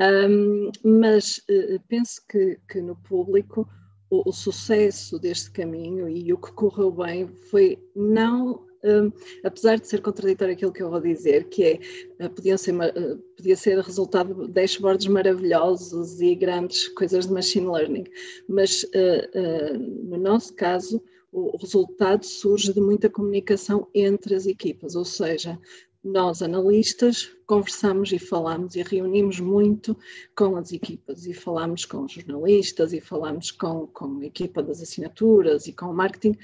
Um, 0.00 0.70
mas 0.82 1.36
uh, 1.50 1.78
penso 1.88 2.22
que, 2.26 2.58
que, 2.68 2.80
no 2.80 2.96
público 2.96 3.68
o, 4.10 4.28
o, 4.28 4.32
sucesso 4.32 5.18
deste 5.20 5.52
caminho 5.52 6.08
e 6.08 6.32
o 6.32 6.38
que 6.38 6.52
correu 6.52 6.90
bem 6.90 7.28
foi 7.28 7.78
não 7.94 8.66
um, 8.84 9.10
apesar 9.42 9.78
de 9.78 9.88
ser 9.88 10.00
contraditório 10.02 10.54
aquilo 10.54 10.72
que 10.72 10.82
eu 10.82 10.90
vou 10.90 11.00
dizer, 11.00 11.48
que 11.48 11.80
é, 12.18 12.26
uh, 12.26 12.30
podiam 12.30 12.58
ser, 12.58 12.74
uh, 12.74 13.16
podia 13.36 13.56
ser 13.56 13.78
resultado 13.78 14.46
de 14.46 14.52
dashboards 14.52 15.06
maravilhosos 15.06 16.20
e 16.20 16.34
grandes 16.34 16.88
coisas 16.88 17.26
de 17.26 17.32
machine 17.32 17.66
learning, 17.66 18.04
mas 18.48 18.84
uh, 18.84 19.78
no 20.04 20.18
nosso 20.18 20.54
caso 20.54 21.02
o 21.32 21.56
resultado 21.56 22.24
surge 22.24 22.72
de 22.72 22.80
muita 22.80 23.10
comunicação 23.10 23.88
entre 23.92 24.36
as 24.36 24.46
equipas, 24.46 24.94
ou 24.94 25.04
seja, 25.04 25.58
nós 26.04 26.42
analistas 26.42 27.30
conversamos 27.46 28.12
e 28.12 28.18
falamos 28.18 28.76
e 28.76 28.82
reunimos 28.82 29.40
muito 29.40 29.96
com 30.36 30.56
as 30.56 30.70
equipas. 30.70 31.24
E 31.24 31.32
falamos 31.32 31.86
com 31.86 32.04
os 32.04 32.12
jornalistas 32.12 32.92
e 32.92 33.00
falamos 33.00 33.50
com, 33.50 33.86
com 33.86 34.20
a 34.20 34.26
equipa 34.26 34.62
das 34.62 34.82
assinaturas 34.82 35.66
e 35.66 35.72
com 35.72 35.86
o 35.86 35.94
marketing 35.94 36.36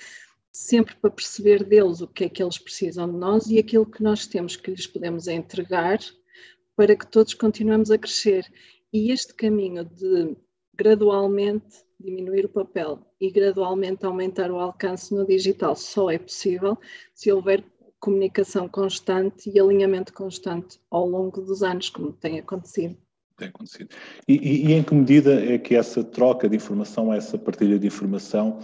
sempre 0.52 0.94
para 0.96 1.10
perceber 1.10 1.64
deles 1.64 2.00
o 2.00 2.08
que 2.08 2.24
é 2.24 2.28
que 2.28 2.42
eles 2.42 2.58
precisam 2.58 3.10
de 3.10 3.16
nós 3.16 3.46
e 3.46 3.58
aquilo 3.58 3.86
que 3.86 4.02
nós 4.02 4.26
temos 4.26 4.56
que 4.56 4.70
lhes 4.70 4.86
podemos 4.86 5.28
entregar 5.28 5.98
para 6.76 6.96
que 6.96 7.06
todos 7.06 7.34
continuemos 7.34 7.90
a 7.90 7.98
crescer. 7.98 8.44
E 8.92 9.12
este 9.12 9.34
caminho 9.34 9.84
de 9.84 10.36
gradualmente 10.74 11.84
diminuir 11.98 12.46
o 12.46 12.48
papel 12.48 12.98
e 13.20 13.30
gradualmente 13.30 14.06
aumentar 14.06 14.50
o 14.50 14.58
alcance 14.58 15.14
no 15.14 15.26
digital 15.26 15.76
só 15.76 16.10
é 16.10 16.18
possível 16.18 16.78
se 17.14 17.30
houver 17.30 17.62
comunicação 18.00 18.66
constante 18.66 19.50
e 19.50 19.60
alinhamento 19.60 20.12
constante 20.12 20.80
ao 20.90 21.06
longo 21.06 21.42
dos 21.42 21.62
anos, 21.62 21.90
como 21.90 22.12
tem 22.12 22.38
acontecido. 22.38 22.96
Tem 23.36 23.48
acontecido. 23.48 23.90
E, 24.26 24.34
e, 24.34 24.66
e 24.68 24.72
em 24.72 24.82
que 24.82 24.94
medida 24.94 25.34
é 25.34 25.58
que 25.58 25.74
essa 25.74 26.02
troca 26.02 26.48
de 26.48 26.56
informação, 26.56 27.12
essa 27.12 27.38
partilha 27.38 27.78
de 27.78 27.86
informação 27.86 28.58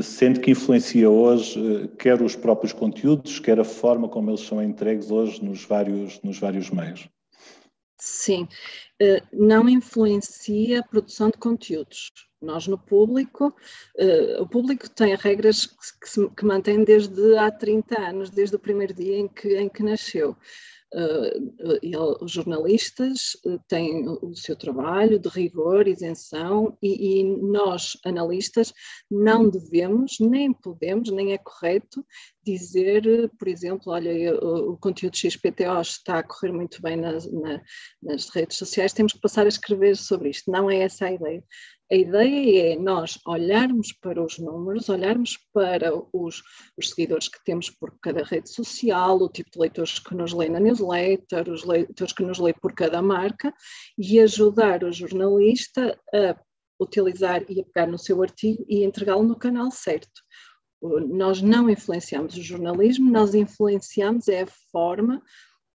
sendo 0.00 0.40
que 0.40 0.52
influencia 0.52 1.10
hoje 1.10 1.58
eh, 1.58 1.88
quer 1.98 2.22
os 2.22 2.36
próprios 2.36 2.72
conteúdos, 2.72 3.38
quer 3.38 3.58
a 3.58 3.64
forma 3.64 4.08
como 4.08 4.30
eles 4.30 4.40
são 4.40 4.62
entregues 4.62 5.10
hoje 5.10 5.44
nos 5.44 5.64
vários, 5.64 6.20
nos 6.22 6.38
vários 6.38 6.70
meios. 6.70 7.08
Sim, 7.98 8.48
eh, 9.00 9.22
não 9.32 9.68
influencia 9.68 10.80
a 10.80 10.82
produção 10.82 11.28
de 11.30 11.38
conteúdos. 11.38 12.10
Nós 12.42 12.66
no 12.66 12.76
público, 12.76 13.54
uh, 13.98 14.42
o 14.42 14.48
público 14.48 14.88
tem 14.90 15.14
regras 15.14 15.66
que, 15.66 16.00
que, 16.00 16.08
se, 16.08 16.28
que 16.30 16.44
mantém 16.44 16.84
desde 16.84 17.36
há 17.38 17.50
30 17.50 18.00
anos, 18.00 18.30
desde 18.30 18.56
o 18.56 18.58
primeiro 18.58 18.92
dia 18.92 19.18
em 19.18 19.28
que, 19.28 19.56
em 19.56 19.68
que 19.68 19.82
nasceu. 19.82 20.36
Uh, 20.94 22.22
os 22.22 22.30
jornalistas 22.30 23.34
têm 23.66 24.06
o 24.06 24.34
seu 24.36 24.54
trabalho 24.54 25.18
de 25.18 25.26
rigor, 25.26 25.88
isenção, 25.88 26.76
e, 26.82 27.20
e, 27.20 27.24
nós, 27.24 27.96
analistas, 28.04 28.74
não 29.10 29.48
devemos, 29.48 30.18
nem 30.20 30.52
podemos, 30.52 31.10
nem 31.10 31.32
é 31.32 31.38
correto 31.38 32.04
dizer, 32.44 33.30
por 33.38 33.48
exemplo, 33.48 33.90
olha, 33.90 34.34
o, 34.34 34.72
o 34.72 34.76
conteúdo 34.76 35.16
XPTO 35.16 35.80
está 35.80 36.18
a 36.18 36.22
correr 36.22 36.52
muito 36.52 36.82
bem 36.82 36.96
nas, 36.96 37.30
na, 37.32 37.62
nas 38.02 38.28
redes 38.28 38.58
sociais, 38.58 38.92
temos 38.92 39.14
que 39.14 39.20
passar 39.20 39.46
a 39.46 39.48
escrever 39.48 39.96
sobre 39.96 40.28
isto. 40.28 40.50
Não 40.50 40.70
é 40.70 40.80
essa 40.80 41.06
a 41.06 41.12
ideia. 41.12 41.42
A 41.92 41.94
ideia 41.94 42.72
é 42.72 42.76
nós 42.76 43.18
olharmos 43.26 43.92
para 43.92 44.24
os 44.24 44.38
números, 44.38 44.88
olharmos 44.88 45.36
para 45.52 45.92
os, 46.10 46.42
os, 46.74 46.88
seguidores 46.88 47.28
que 47.28 47.44
temos 47.44 47.68
por 47.68 47.94
cada 48.00 48.24
rede 48.24 48.48
social, 48.48 49.18
o 49.18 49.28
tipo 49.28 49.50
de 49.50 49.58
leitores 49.58 49.98
que 49.98 50.14
nos 50.14 50.32
lê 50.32 50.48
na 50.48 50.58
newsletter, 50.58 51.50
os 51.50 51.64
leitores 51.64 52.14
que 52.14 52.24
nos 52.24 52.38
lê 52.38 52.54
por 52.54 52.72
cada 52.72 53.02
marca 53.02 53.52
e 53.98 54.18
ajudar 54.20 54.82
o 54.84 54.90
jornalista 54.90 56.00
a 56.14 56.34
utilizar 56.80 57.44
e 57.50 57.60
a 57.60 57.64
pegar 57.64 57.86
no 57.86 57.98
seu 57.98 58.22
artigo 58.22 58.64
e 58.66 58.84
entregá-lo 58.84 59.24
no 59.24 59.36
canal 59.36 59.70
certo. 59.70 60.22
Nós 61.10 61.42
não 61.42 61.68
influenciamos 61.68 62.34
o 62.38 62.42
jornalismo, 62.42 63.10
nós 63.10 63.34
influenciamos 63.34 64.28
é 64.28 64.44
a 64.44 64.48
forma 64.72 65.22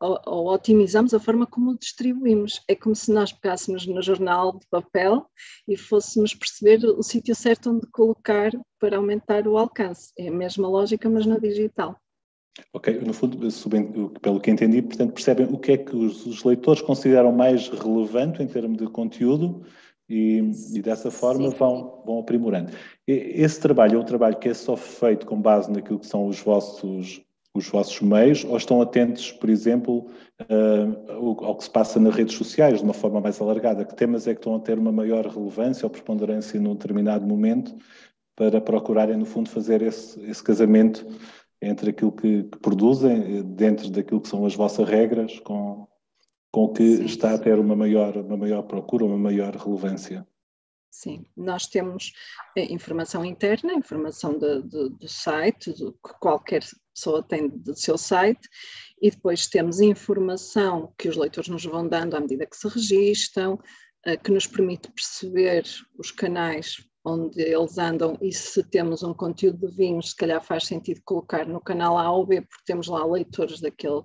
ou, 0.02 0.48
otimizamos 0.48 1.14
a 1.14 1.20
forma 1.20 1.46
como 1.46 1.70
o 1.70 1.78
distribuímos. 1.78 2.62
É 2.66 2.74
como 2.74 2.94
se 2.94 3.12
nós 3.12 3.32
pegássemos 3.32 3.86
no 3.86 4.02
jornal 4.02 4.58
de 4.58 4.66
papel 4.68 5.26
e 5.68 5.76
fôssemos 5.76 6.34
perceber 6.34 6.84
o 6.84 7.02
sítio 7.02 7.34
certo 7.34 7.70
onde 7.70 7.86
colocar 7.86 8.50
para 8.80 8.96
aumentar 8.96 9.46
o 9.46 9.56
alcance. 9.56 10.12
É 10.18 10.28
a 10.28 10.32
mesma 10.32 10.68
lógica, 10.68 11.08
mas 11.08 11.24
na 11.24 11.38
digital. 11.38 11.96
Ok, 12.74 13.00
no 13.00 13.14
fundo, 13.14 13.38
pelo 14.20 14.40
que 14.40 14.50
entendi, 14.50 14.82
portanto, 14.82 15.14
percebem 15.14 15.46
o 15.46 15.58
que 15.58 15.72
é 15.72 15.78
que 15.78 15.96
os, 15.96 16.26
os 16.26 16.44
leitores 16.44 16.82
consideram 16.82 17.32
mais 17.32 17.68
relevante 17.68 18.42
em 18.42 18.46
termos 18.46 18.76
de 18.76 18.86
conteúdo 18.88 19.64
e, 20.08 20.42
e 20.74 20.82
dessa 20.82 21.10
forma 21.10 21.48
vão, 21.48 22.02
vão 22.04 22.18
aprimorando. 22.18 22.72
Esse 23.06 23.58
trabalho 23.58 23.96
é 23.96 24.00
um 24.00 24.04
trabalho 24.04 24.38
que 24.38 24.48
é 24.48 24.54
só 24.54 24.76
feito 24.76 25.24
com 25.24 25.40
base 25.40 25.70
naquilo 25.70 25.98
que 25.98 26.06
são 26.06 26.26
os 26.26 26.40
vossos 26.40 27.22
os 27.54 27.68
vossos 27.68 28.00
meios 28.00 28.44
ou 28.44 28.56
estão 28.56 28.80
atentos, 28.80 29.30
por 29.32 29.50
exemplo, 29.50 30.10
uh, 30.50 31.44
ao 31.44 31.56
que 31.56 31.64
se 31.64 31.70
passa 31.70 32.00
nas 32.00 32.14
redes 32.14 32.34
sociais 32.34 32.78
de 32.78 32.84
uma 32.84 32.94
forma 32.94 33.20
mais 33.20 33.40
alargada? 33.40 33.84
Que 33.84 33.94
temas 33.94 34.26
é 34.26 34.34
que 34.34 34.40
estão 34.40 34.56
a 34.56 34.60
ter 34.60 34.78
uma 34.78 34.92
maior 34.92 35.26
relevância 35.26 35.84
ou 35.84 35.90
preponderância 35.90 36.60
num 36.60 36.74
determinado 36.74 37.26
momento 37.26 37.76
para 38.34 38.60
procurarem, 38.60 39.16
no 39.16 39.26
fundo, 39.26 39.50
fazer 39.50 39.82
esse, 39.82 40.20
esse 40.22 40.42
casamento 40.42 41.06
entre 41.60 41.90
aquilo 41.90 42.10
que, 42.10 42.44
que, 42.44 42.58
produzem, 42.58 43.42
dentro 43.54 43.90
daquilo 43.90 44.20
que 44.20 44.28
são 44.28 44.44
as 44.46 44.54
vossas 44.54 44.88
regras, 44.88 45.38
com, 45.40 45.86
com 46.50 46.64
o 46.64 46.72
que 46.72 46.96
Sim. 46.96 47.04
está 47.04 47.34
a 47.34 47.38
ter 47.38 47.58
uma 47.58 47.76
maior, 47.76 48.16
uma 48.16 48.36
maior 48.36 48.62
procura, 48.62 49.04
uma 49.04 49.18
maior 49.18 49.54
relevância? 49.54 50.26
Sim, 50.90 51.24
nós 51.34 51.66
temos 51.66 52.12
eh, 52.56 52.70
informação 52.70 53.24
interna, 53.24 53.72
informação 53.72 54.38
do 54.38 55.08
site, 55.08 55.72
do, 55.72 55.92
que 55.92 56.12
qualquer 56.20 56.62
pessoa 56.94 57.22
tem 57.22 57.48
do 57.48 57.76
seu 57.76 57.96
site, 57.96 58.48
e 59.00 59.10
depois 59.10 59.46
temos 59.46 59.80
informação 59.80 60.92
que 60.96 61.08
os 61.08 61.16
leitores 61.16 61.48
nos 61.48 61.64
vão 61.64 61.88
dando 61.88 62.16
à 62.16 62.20
medida 62.20 62.46
que 62.46 62.56
se 62.56 62.68
registram, 62.68 63.58
eh, 64.06 64.16
que 64.16 64.30
nos 64.30 64.46
permite 64.46 64.90
perceber 64.92 65.64
os 65.98 66.10
canais 66.10 66.76
onde 67.04 67.42
eles 67.42 67.78
andam 67.78 68.16
e 68.20 68.32
se 68.32 68.62
temos 68.62 69.02
um 69.02 69.12
conteúdo 69.12 69.66
de 69.66 69.76
vinhos, 69.76 70.10
se 70.10 70.16
calhar 70.16 70.42
faz 70.42 70.66
sentido 70.66 71.00
colocar 71.04 71.46
no 71.46 71.60
canal 71.60 71.98
A 71.98 72.10
ou 72.10 72.24
B, 72.24 72.40
porque 72.42 72.64
temos 72.64 72.86
lá 72.86 73.04
leitores 73.04 73.60
daquele, 73.60 74.02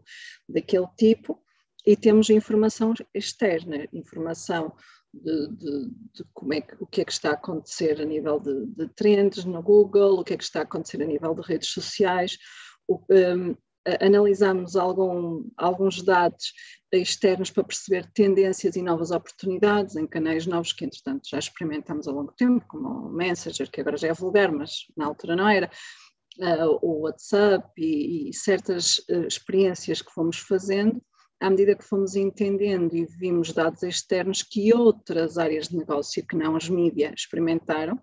daquele 0.50 0.88
tipo, 0.98 1.40
e 1.86 1.96
temos 1.96 2.30
informação 2.30 2.94
externa, 3.14 3.88
informação 3.94 4.74
de, 5.14 5.48
de, 5.56 5.90
de, 6.14 6.24
como 6.34 6.54
é 6.54 6.62
que, 6.62 6.76
o 6.80 6.86
que 6.86 7.02
é 7.02 7.06
que 7.06 7.12
está 7.12 7.30
a 7.30 7.34
acontecer 7.34 8.02
a 8.02 8.06
nível 8.06 8.40
de, 8.40 8.66
de 8.66 8.88
trends 8.90 9.46
no 9.46 9.62
Google, 9.62 10.20
o 10.20 10.24
que 10.24 10.34
é 10.34 10.38
que 10.38 10.44
está 10.44 10.60
a 10.60 10.64
acontecer 10.64 11.02
a 11.02 11.06
nível 11.06 11.34
de 11.34 11.42
redes 11.42 11.70
sociais. 11.70 12.38
Um, 12.90 13.56
analisamos 14.02 14.76
algum, 14.76 15.50
alguns 15.56 16.02
dados 16.04 16.54
externos 16.92 17.50
para 17.50 17.64
perceber 17.64 18.10
tendências 18.14 18.76
e 18.76 18.82
novas 18.82 19.12
oportunidades 19.12 19.96
em 19.96 20.06
canais 20.06 20.46
novos 20.46 20.74
que, 20.74 20.86
entretanto, 20.86 21.28
já 21.30 21.40
experimentamos 21.40 22.08
ao 22.08 22.16
longo 22.16 22.34
tempo, 22.34 22.66
como 22.68 22.88
o 22.88 23.14
Messenger, 23.14 23.70
que 23.70 23.82
agora 23.82 23.98
já 23.98 24.10
é 24.10 24.14
vulgar, 24.14 24.52
mas 24.52 24.86
na 24.96 25.06
altura 25.06 25.36
não 25.36 25.48
era, 25.48 25.70
uh, 26.40 26.80
o 26.82 27.02
WhatsApp 27.02 27.70
e, 27.78 28.30
e 28.30 28.34
certas 28.34 28.98
uh, 29.10 29.26
experiências 29.28 30.02
que 30.02 30.12
fomos 30.12 30.38
fazendo 30.38 31.02
à 31.40 31.50
medida 31.50 31.76
que 31.76 31.84
fomos 31.84 32.16
entendendo 32.16 32.96
e 32.96 33.06
vimos 33.06 33.54
dados 33.54 33.84
externos 33.84 34.42
que 34.42 34.74
outras 34.74 35.38
áreas 35.38 35.68
de 35.68 35.78
negócio 35.78 36.26
que 36.26 36.36
não 36.36 36.56
as 36.56 36.68
mídias 36.68 37.14
experimentaram, 37.16 38.00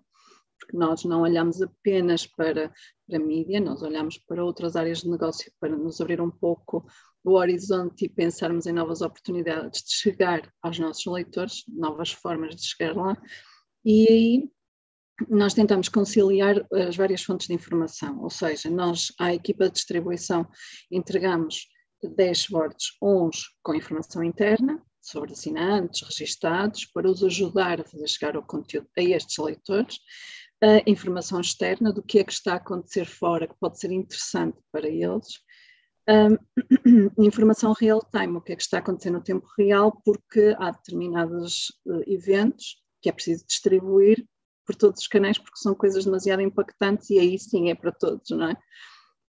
porque 0.59 0.77
nós 0.77 1.03
não 1.03 1.21
olhamos 1.21 1.61
apenas 1.61 2.25
para, 2.25 2.71
para 3.07 3.17
a 3.17 3.19
mídia, 3.19 3.59
nós 3.59 3.81
olhamos 3.81 4.17
para 4.17 4.43
outras 4.43 4.75
áreas 4.75 5.01
de 5.01 5.09
negócio 5.09 5.51
para 5.59 5.75
nos 5.75 5.99
abrir 6.01 6.21
um 6.21 6.31
pouco 6.31 6.85
o 7.23 7.33
horizonte 7.33 8.05
e 8.05 8.09
pensarmos 8.09 8.65
em 8.65 8.71
novas 8.71 9.01
oportunidades 9.01 9.83
de 9.83 9.93
chegar 9.93 10.51
aos 10.61 10.77
nossos 10.77 11.05
leitores, 11.11 11.63
novas 11.67 12.11
formas 12.11 12.55
de 12.55 12.65
chegar 12.65 12.95
lá. 12.95 13.19
E 13.83 14.07
aí 14.09 14.49
nós 15.29 15.53
tentamos 15.53 15.89
conciliar 15.89 16.65
as 16.71 16.95
várias 16.95 17.23
fontes 17.23 17.47
de 17.47 17.53
informação, 17.53 18.21
ou 18.21 18.29
seja, 18.29 18.69
nós, 18.69 19.13
à 19.19 19.33
equipa 19.33 19.67
de 19.67 19.75
distribuição, 19.75 20.47
entregamos 20.91 21.67
dashboards, 22.15 22.97
uns 23.01 23.55
com 23.63 23.73
informação 23.73 24.23
interna 24.23 24.81
sobre 25.01 25.33
assinantes, 25.33 26.01
registados, 26.01 26.85
para 26.85 27.09
os 27.09 27.23
ajudar 27.23 27.79
a 27.79 27.85
fazer 27.85 28.07
chegar 28.07 28.35
o 28.35 28.43
conteúdo 28.43 28.89
a 28.97 29.01
estes 29.01 29.37
leitores, 29.37 29.99
a 30.65 30.89
informação 30.89 31.39
externa 31.39 31.91
do 31.91 32.01
que 32.01 32.19
é 32.19 32.23
que 32.23 32.31
está 32.31 32.53
a 32.53 32.57
acontecer 32.57 33.05
fora, 33.05 33.47
que 33.47 33.55
pode 33.59 33.79
ser 33.79 33.91
interessante 33.91 34.57
para 34.71 34.87
eles, 34.87 35.39
um, 36.07 36.37
informação 37.25 37.73
real 37.73 38.01
time, 38.11 38.37
o 38.37 38.41
que 38.41 38.53
é 38.53 38.55
que 38.55 38.61
está 38.61 38.77
a 38.77 38.79
acontecer 38.79 39.09
no 39.09 39.23
tempo 39.23 39.47
real, 39.57 40.01
porque 40.03 40.55
há 40.59 40.71
determinados 40.71 41.69
uh, 41.85 42.03
eventos 42.07 42.83
que 43.01 43.09
é 43.09 43.11
preciso 43.11 43.45
distribuir 43.45 44.25
por 44.65 44.75
todos 44.75 45.01
os 45.01 45.07
canais, 45.07 45.37
porque 45.37 45.57
são 45.57 45.75
coisas 45.75 46.05
demasiado 46.05 46.41
impactantes 46.41 47.09
e 47.11 47.19
aí 47.19 47.37
sim 47.37 47.69
é 47.69 47.75
para 47.75 47.91
todos, 47.91 48.31
não 48.31 48.49
é? 48.49 48.57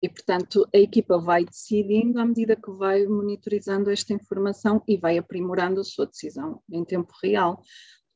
E, 0.03 0.09
portanto, 0.09 0.69
a 0.75 0.79
equipa 0.79 1.19
vai 1.19 1.45
decidindo 1.45 2.21
à 2.21 2.25
medida 2.25 2.55
que 2.55 2.71
vai 2.71 3.07
monitorizando 3.07 3.91
esta 3.91 4.13
informação 4.13 4.83
e 4.87 4.97
vai 4.97 5.19
aprimorando 5.19 5.81
a 5.81 5.85
sua 5.85 6.07
decisão 6.07 6.63
em 6.71 6.85
tempo 6.85 7.13
real. 7.23 7.61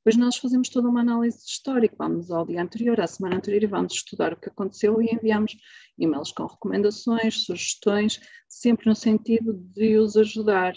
Depois 0.05 0.17
nós 0.17 0.37
fazemos 0.37 0.71
toda 0.71 0.89
uma 0.89 1.01
análise 1.01 1.45
histórica, 1.47 1.95
vamos 1.99 2.31
ao 2.31 2.47
dia 2.47 2.63
anterior, 2.63 2.99
à 3.01 3.07
semana 3.07 3.37
anterior 3.37 3.63
e 3.63 3.67
vamos 3.67 3.93
estudar 3.93 4.33
o 4.33 4.37
que 4.37 4.49
aconteceu 4.49 5.01
e 5.03 5.13
enviamos 5.13 5.57
e-mails 5.99 6.33
com 6.33 6.47
recomendações, 6.47 7.45
sugestões, 7.45 8.19
sempre 8.49 8.89
no 8.89 8.95
sentido 8.95 9.53
de 9.53 9.99
os 9.99 10.17
ajudar, 10.17 10.73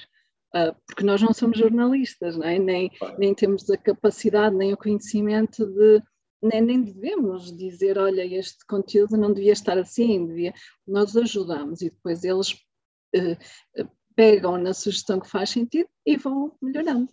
uh, 0.53 0.75
porque 0.86 1.06
nós 1.06 1.22
não 1.22 1.34
somos 1.34 1.58
jornalistas, 1.58 2.36
não 2.36 2.46
é? 2.46 2.60
nem, 2.60 2.92
nem 3.18 3.34
temos 3.34 3.70
a 3.70 3.77
capacidade 3.77 4.56
nem 4.58 4.74
o 4.74 4.77
conhecimento 4.77 5.65
de 5.65 6.03
nem, 6.42 6.62
nem 6.62 6.82
devemos 6.82 7.56
dizer, 7.56 7.98
olha, 7.98 8.25
este 8.25 8.65
conteúdo 8.65 9.15
não 9.15 9.34
devia 9.34 9.53
estar 9.53 9.77
assim, 9.77 10.27
devia. 10.27 10.53
Nós 10.86 11.15
ajudamos 11.15 11.82
e 11.82 11.89
depois 11.89 12.25
eles 12.25 12.51
uh, 12.51 13.88
pegam 14.13 14.58
na 14.58 14.74
sugestão 14.74 15.22
que 15.22 15.30
faz 15.30 15.51
sentido 15.51 15.88
e 16.06 16.18
vão 16.18 16.53
melhorando. 16.62 17.10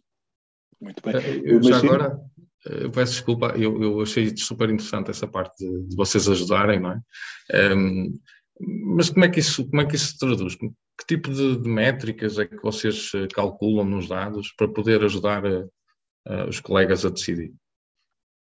Muito 0.80 1.02
bem. 1.02 1.14
Eh, 1.16 1.42
eu, 1.44 1.62
já 1.62 1.78
agora, 1.78 2.20
eu 2.64 2.90
peço 2.90 3.12
desculpa, 3.12 3.54
eu, 3.56 3.82
eu 3.82 4.00
achei 4.00 4.34
super 4.36 4.70
interessante 4.70 5.10
essa 5.10 5.26
parte 5.26 5.58
de, 5.58 5.88
de 5.88 5.96
vocês 5.96 6.28
ajudarem, 6.28 6.80
não 6.80 6.92
é? 6.92 7.00
Um, 7.74 8.04
ehm, 8.04 8.14
mas 8.96 9.08
como 9.08 9.24
é 9.24 9.28
que 9.28 9.40
isso, 9.40 9.68
como 9.68 9.82
é 9.82 9.86
que 9.86 9.96
isso 9.96 10.12
se 10.12 10.18
traduz? 10.18 10.54
Que 10.54 11.06
tipo 11.08 11.30
de, 11.32 11.56
de 11.56 11.68
métricas 11.68 12.38
é 12.38 12.44
que 12.44 12.60
vocês 12.62 13.10
calculam 13.32 13.86
nos 13.86 14.06
dados 14.06 14.52
para 14.52 14.68
poder 14.68 15.02
ajudar 15.02 15.42
os 16.46 16.60
colegas 16.60 17.06
a 17.06 17.08
decidir? 17.08 17.54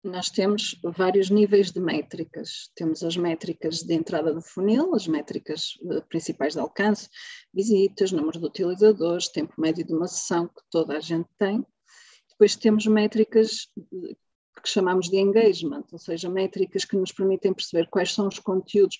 Nós 0.03 0.29
temos 0.29 0.79
vários 0.83 1.29
níveis 1.29 1.71
de 1.71 1.79
métricas. 1.79 2.71
Temos 2.75 3.03
as 3.03 3.15
métricas 3.15 3.83
de 3.83 3.93
entrada 3.93 4.33
do 4.33 4.41
funil, 4.41 4.95
as 4.95 5.07
métricas 5.07 5.77
eh, 5.91 6.01
principais 6.09 6.53
de 6.53 6.59
alcance, 6.59 7.07
visitas, 7.53 8.11
número 8.11 8.39
de 8.39 8.45
utilizadores, 8.45 9.27
tempo 9.27 9.53
médio 9.61 9.85
de 9.85 9.93
uma 9.93 10.07
sessão, 10.07 10.47
que 10.47 10.61
toda 10.71 10.97
a 10.97 10.99
gente 10.99 11.29
tem. 11.37 11.63
Depois 12.41 12.55
temos 12.55 12.87
métricas 12.87 13.67
que 14.63 14.67
chamamos 14.67 15.09
de 15.09 15.17
engagement, 15.17 15.83
ou 15.91 15.99
seja, 15.99 16.27
métricas 16.27 16.83
que 16.83 16.97
nos 16.97 17.11
permitem 17.11 17.53
perceber 17.53 17.87
quais 17.87 18.15
são 18.15 18.27
os 18.27 18.39
conteúdos 18.39 18.97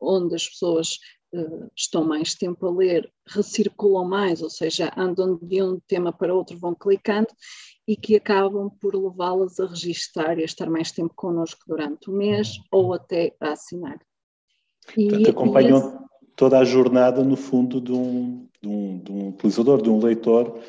onde 0.00 0.36
as 0.36 0.48
pessoas 0.48 1.00
uh, 1.34 1.68
estão 1.76 2.04
mais 2.04 2.36
tempo 2.36 2.64
a 2.64 2.70
ler, 2.70 3.12
recirculam 3.26 4.08
mais, 4.08 4.42
ou 4.42 4.48
seja, 4.48 4.92
andam 4.96 5.36
de 5.42 5.60
um 5.60 5.80
tema 5.88 6.12
para 6.12 6.32
outro, 6.32 6.56
vão 6.56 6.72
clicando, 6.72 7.26
e 7.84 7.96
que 7.96 8.14
acabam 8.14 8.70
por 8.80 8.94
levá-las 8.94 9.58
a 9.58 9.66
registar 9.66 10.38
e 10.38 10.42
a 10.42 10.44
estar 10.44 10.70
mais 10.70 10.92
tempo 10.92 11.14
connosco 11.16 11.64
durante 11.66 12.08
o 12.08 12.12
mês 12.12 12.60
ou 12.70 12.94
até 12.94 13.34
a 13.40 13.54
assinar. 13.54 13.98
E, 14.96 15.08
Portanto, 15.08 15.30
acompanham 15.30 15.78
esse... 15.78 15.98
toda 16.36 16.60
a 16.60 16.64
jornada, 16.64 17.24
no 17.24 17.34
fundo, 17.34 17.80
de 17.80 17.90
um, 17.90 18.48
de 18.62 18.68
um, 18.68 18.98
de 18.98 19.10
um 19.10 19.28
utilizador, 19.30 19.82
de 19.82 19.90
um 19.90 19.98
leitor, 19.98 20.60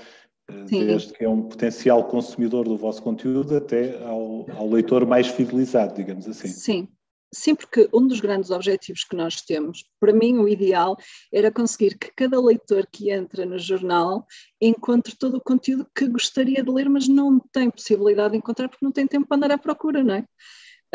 Sim. 0.67 0.85
desde 0.85 1.13
que 1.13 1.23
é 1.23 1.29
um 1.29 1.43
potencial 1.43 2.03
consumidor 2.03 2.65
do 2.65 2.77
vosso 2.77 3.01
conteúdo 3.01 3.55
até 3.57 4.01
ao, 4.03 4.45
ao 4.55 4.69
leitor 4.69 5.05
mais 5.05 5.27
fidelizado, 5.27 5.95
digamos 5.95 6.27
assim. 6.27 6.47
Sim, 6.47 6.87
Sim, 7.35 7.53
porque 7.53 7.89
um 7.93 8.07
dos 8.07 8.21
grandes 8.21 8.49
objetivos 8.49 9.03
que 9.03 9.13
nós 9.13 9.41
temos, 9.41 9.83
para 9.99 10.13
mim 10.13 10.37
o 10.37 10.47
ideal 10.47 10.95
era 11.33 11.51
conseguir 11.51 11.97
que 11.97 12.09
cada 12.15 12.39
leitor 12.39 12.87
que 12.89 13.11
entra 13.11 13.45
no 13.45 13.59
jornal 13.59 14.25
encontre 14.61 15.17
todo 15.17 15.35
o 15.35 15.43
conteúdo 15.43 15.85
que 15.93 16.07
gostaria 16.07 16.63
de 16.63 16.71
ler, 16.71 16.87
mas 16.87 17.09
não 17.09 17.37
tem 17.51 17.69
possibilidade 17.69 18.31
de 18.31 18.37
encontrar 18.37 18.69
porque 18.69 18.85
não 18.85 18.91
tem 18.91 19.05
tempo 19.05 19.27
para 19.27 19.35
andar 19.35 19.51
à 19.51 19.57
procura, 19.57 20.01
não 20.01 20.13
é? 20.13 20.25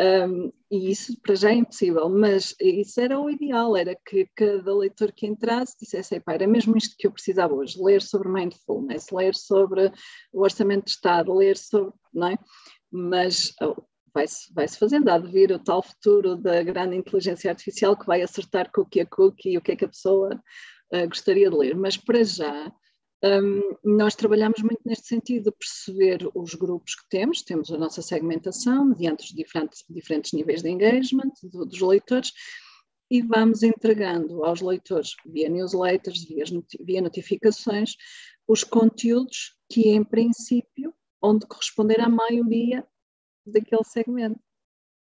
Um, 0.01 0.51
e 0.71 0.89
isso 0.89 1.15
para 1.21 1.35
já 1.35 1.51
é 1.51 1.55
impossível, 1.55 2.09
mas 2.09 2.55
isso 2.59 2.99
era 2.99 3.19
o 3.19 3.29
ideal, 3.29 3.77
era 3.77 3.95
que 4.03 4.27
cada 4.35 4.75
leitor 4.75 5.11
que 5.11 5.27
entrasse 5.27 5.77
dissesse, 5.79 6.19
era 6.27 6.47
mesmo 6.47 6.75
isto 6.75 6.95
que 6.97 7.05
eu 7.05 7.11
precisava 7.11 7.53
hoje, 7.53 7.79
ler 7.79 8.01
sobre 8.01 8.27
mindfulness, 8.27 9.11
ler 9.11 9.35
sobre 9.35 9.91
o 10.33 10.41
orçamento 10.41 10.85
de 10.85 10.91
Estado, 10.91 11.31
ler 11.31 11.55
sobre, 11.55 11.93
não 12.11 12.29
é? 12.29 12.35
Mas 12.91 13.53
vai-se 14.11 14.51
vai 14.53 14.67
-se 14.67 14.79
fazendo, 14.79 15.09
há 15.09 15.19
de 15.19 15.31
vir 15.31 15.51
o 15.51 15.59
tal 15.59 15.83
futuro 15.83 16.35
da 16.35 16.63
grande 16.63 16.95
inteligência 16.95 17.51
artificial 17.51 17.95
que 17.95 18.07
vai 18.07 18.23
acertar 18.23 18.71
com 18.71 18.81
o 18.81 18.85
que 18.85 19.01
é 19.01 19.05
cookie 19.05 19.51
e 19.51 19.57
o 19.57 19.61
que 19.61 19.73
é 19.73 19.75
que 19.75 19.85
a 19.85 19.89
pessoa 19.89 20.33
uh, 20.93 21.07
gostaria 21.07 21.49
de 21.49 21.55
ler. 21.55 21.75
Mas 21.75 21.95
para 21.95 22.23
já, 22.23 22.71
um, 23.23 23.77
nós 23.83 24.15
trabalhamos 24.15 24.61
muito 24.61 24.81
neste 24.85 25.07
sentido 25.07 25.51
de 25.51 25.57
perceber 25.57 26.27
os 26.33 26.55
grupos 26.55 26.95
que 26.95 27.07
temos, 27.09 27.43
temos 27.43 27.71
a 27.71 27.77
nossa 27.77 28.01
segmentação 28.01 28.85
mediante 28.85 29.25
os 29.25 29.29
diferentes, 29.29 29.85
diferentes 29.89 30.33
níveis 30.33 30.61
de 30.63 30.69
engagement 30.69 31.31
do, 31.43 31.65
dos 31.65 31.79
leitores 31.81 32.33
e 33.11 33.21
vamos 33.21 33.61
entregando 33.61 34.43
aos 34.43 34.61
leitores 34.61 35.15
via 35.25 35.49
newsletters, 35.49 36.23
via, 36.23 36.45
via 36.79 37.01
notificações, 37.01 37.95
os 38.47 38.63
conteúdos 38.63 39.55
que 39.69 39.89
em 39.89 40.03
princípio 40.03 40.93
onde 41.21 41.45
corresponder 41.45 42.01
à 42.01 42.09
maioria 42.09 42.85
daquele 43.45 43.83
segmento. 43.83 44.39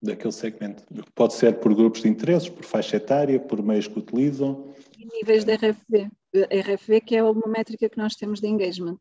Daquele 0.01 0.31
segmento. 0.31 0.83
Pode 1.13 1.33
ser 1.33 1.59
por 1.59 1.75
grupos 1.75 2.01
de 2.03 2.07
interesses, 2.07 2.47
por 2.47 2.63
faixa 2.63 2.95
etária, 2.95 3.39
por 3.39 3.61
meios 3.61 3.87
que 3.87 3.99
utilizam. 3.99 4.73
E 4.97 5.05
níveis 5.05 5.43
de 5.43 5.55
RFV. 5.55 6.09
RFV 6.33 7.01
que 7.01 7.15
é 7.17 7.23
uma 7.23 7.47
métrica 7.47 7.89
que 7.89 7.97
nós 7.97 8.15
temos 8.15 8.39
de 8.39 8.47
engagement. 8.47 8.97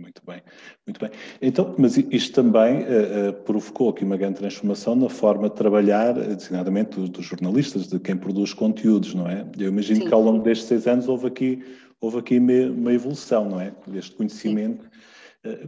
Muito 0.00 0.22
bem, 0.26 0.42
muito 0.84 0.98
bem. 0.98 1.10
Então, 1.40 1.72
mas 1.78 1.96
isto 1.96 2.32
também 2.32 2.82
uh, 2.82 3.30
uh, 3.30 3.32
provocou 3.44 3.90
aqui 3.90 4.02
uma 4.02 4.16
grande 4.16 4.38
transformação 4.38 4.96
na 4.96 5.08
forma 5.08 5.48
de 5.48 5.54
trabalhar, 5.54 6.18
eh, 6.18 6.34
designadamente 6.34 6.98
dos, 6.98 7.08
dos, 7.08 7.24
jornalistas, 7.24 7.86
de 7.86 8.00
quem 8.00 8.16
produz 8.16 8.52
conteúdos, 8.52 9.14
não 9.14 9.28
é? 9.28 9.46
Eu 9.56 9.68
imagino 9.68 10.00
Sim. 10.00 10.08
que 10.08 10.14
ao 10.14 10.20
longo 10.20 10.42
destes 10.42 10.66
seis 10.66 10.88
anos 10.88 11.06
houve 11.06 11.28
aqui, 11.28 11.64
houve 12.00 12.18
aqui 12.18 12.38
uma, 12.38 12.72
uma 12.72 12.92
evolução, 12.92 13.48
não 13.48 13.60
é? 13.60 13.72
Deste 13.86 14.16
conhecimento. 14.16 14.82
Sim 14.82 15.13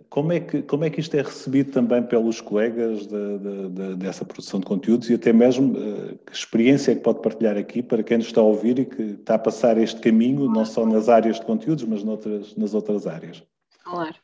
como 0.08 0.32
é, 0.32 0.40
que, 0.40 0.62
como 0.62 0.84
é 0.84 0.90
que 0.90 1.00
isto 1.00 1.14
é 1.16 1.22
recebido 1.22 1.70
também 1.70 2.02
pelos 2.02 2.40
colegas 2.40 3.06
de, 3.06 3.38
de, 3.38 3.68
de, 3.68 3.96
dessa 3.96 4.24
produção 4.24 4.58
de 4.58 4.66
conteúdos 4.66 5.10
e 5.10 5.14
até 5.14 5.32
mesmo 5.32 5.72
uh, 5.72 6.18
que 6.24 6.32
experiência 6.32 6.92
é 6.92 6.94
que 6.94 7.02
pode 7.02 7.20
partilhar 7.20 7.58
aqui 7.58 7.82
para 7.82 8.02
quem 8.02 8.16
nos 8.16 8.26
está 8.26 8.40
a 8.40 8.44
ouvir 8.44 8.78
e 8.78 8.86
que 8.86 9.02
está 9.02 9.34
a 9.34 9.38
passar 9.38 9.76
este 9.76 10.00
caminho, 10.00 10.50
não 10.50 10.64
só 10.64 10.86
nas 10.86 11.10
áreas 11.10 11.38
de 11.38 11.44
conteúdos, 11.44 11.84
mas 11.84 12.02
noutras, 12.02 12.56
nas 12.56 12.72
outras 12.72 13.06
áreas? 13.06 13.42
Claro. 13.84 14.14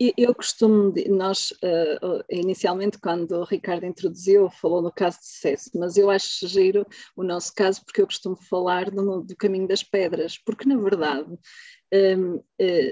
Eu 0.00 0.34
costumo, 0.34 0.92
nós 1.08 1.52
uh, 1.52 2.24
inicialmente 2.28 2.98
quando 2.98 3.30
o 3.32 3.44
Ricardo 3.44 3.86
introduziu, 3.86 4.50
falou 4.50 4.82
no 4.82 4.90
caso 4.90 5.20
de 5.20 5.26
sucesso, 5.26 5.70
mas 5.76 5.96
eu 5.96 6.10
acho 6.10 6.48
giro 6.48 6.84
o 7.16 7.22
nosso 7.22 7.54
caso 7.54 7.84
porque 7.84 8.02
eu 8.02 8.06
costumo 8.06 8.34
falar 8.34 8.90
do, 8.90 9.22
do 9.22 9.36
caminho 9.36 9.68
das 9.68 9.84
pedras, 9.84 10.36
porque 10.36 10.68
na 10.68 10.76
verdade 10.76 11.32
uh, 11.32 12.44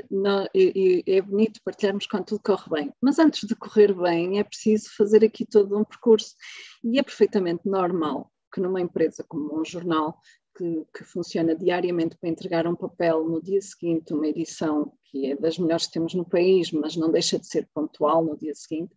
não, 0.09 0.47
é 0.55 1.21
bonito 1.21 1.61
partilharmos 1.65 2.07
quando 2.07 2.27
tudo 2.27 2.41
corre 2.41 2.71
bem, 2.71 2.93
mas 3.01 3.19
antes 3.19 3.49
de 3.49 3.57
correr 3.57 3.93
bem 3.93 4.39
é 4.39 4.45
preciso 4.45 4.89
fazer 4.97 5.25
aqui 5.25 5.45
todo 5.45 5.77
um 5.77 5.85
percurso. 5.85 6.37
E 6.85 7.01
é 7.01 7.03
perfeitamente 7.03 7.63
normal 7.69 8.31
que 8.53 8.61
numa 8.61 8.81
empresa 8.81 9.25
como 9.27 9.61
um 9.61 9.65
jornal 9.65 10.21
que, 10.57 10.87
que, 10.95 11.05
funciona 11.05 11.55
diariamente 11.55 12.17
para 12.17 12.29
entregar 12.29 12.67
um 12.67 12.75
papel 12.75 13.25
no 13.29 13.43
dia 13.43 13.61
seguinte, 13.61 14.13
uma 14.13 14.27
edição 14.27 14.93
que 15.05 15.33
é 15.33 15.37
das 15.37 15.59
melhores 15.59 15.87
que 15.87 15.93
temos 15.93 16.15
no 16.15 16.25
país, 16.25 16.71
mas 16.73 16.97
não 16.97 17.11
deixa 17.11 17.39
de 17.39 17.47
ser 17.47 17.69
pontual 17.75 18.25
no 18.25 18.37
dia 18.37 18.55
seguinte, 18.55 18.95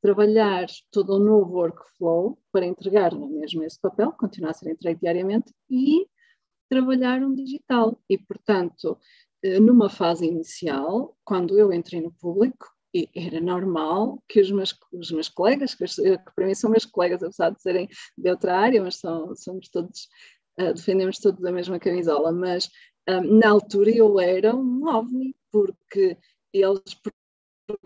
trabalhar 0.00 0.66
todo 0.90 1.16
um 1.16 1.24
novo 1.24 1.54
workflow 1.56 2.38
para 2.50 2.66
entregar 2.66 3.14
mesmo 3.14 3.62
esse 3.62 3.78
papel, 3.78 4.12
continuar 4.12 4.50
a 4.50 4.54
ser 4.54 4.70
entregue 4.70 5.00
diariamente 5.00 5.52
e 5.68 6.06
trabalhar 6.68 7.22
um 7.22 7.34
digital. 7.34 8.00
E, 8.08 8.16
portanto, 8.16 8.98
eh, 9.42 9.60
numa 9.60 9.90
fase 9.90 10.26
inicial, 10.26 11.16
quando 11.24 11.58
eu 11.58 11.72
entrei 11.72 12.00
no 12.00 12.12
público, 12.12 12.66
era 13.14 13.40
normal 13.40 14.22
que 14.28 14.40
os 14.40 14.50
meus, 14.50 14.76
os 14.92 15.10
meus 15.12 15.28
colegas, 15.28 15.74
que, 15.74 15.84
que 15.86 16.34
para 16.34 16.46
mim 16.46 16.54
são 16.54 16.70
meus 16.70 16.84
colegas, 16.84 17.22
apesar 17.22 17.50
de 17.50 17.62
serem 17.62 17.88
de 18.18 18.30
outra 18.30 18.58
área, 18.58 18.82
mas 18.82 18.96
são, 18.96 19.34
somos 19.36 19.68
todos, 19.68 20.08
uh, 20.60 20.74
defendemos 20.74 21.18
todos 21.18 21.44
a 21.44 21.52
mesma 21.52 21.78
camisola, 21.78 22.32
mas 22.32 22.68
um, 23.08 23.38
na 23.38 23.50
altura 23.50 23.90
eu 23.90 24.20
era 24.20 24.54
um 24.54 24.86
ovni, 24.86 25.34
porque 25.50 26.16
eles 26.52 27.00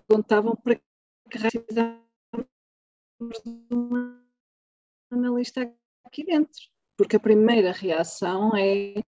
perguntavam 0.08 0.56
para 0.56 0.76
que 0.76 0.82
precisávamos 1.30 2.04
de 3.44 3.74
um 3.74 4.20
analista 5.10 5.72
aqui 6.04 6.24
dentro, 6.24 6.60
porque 6.96 7.16
a 7.16 7.20
primeira 7.20 7.72
reação 7.72 8.56
é 8.56 9.02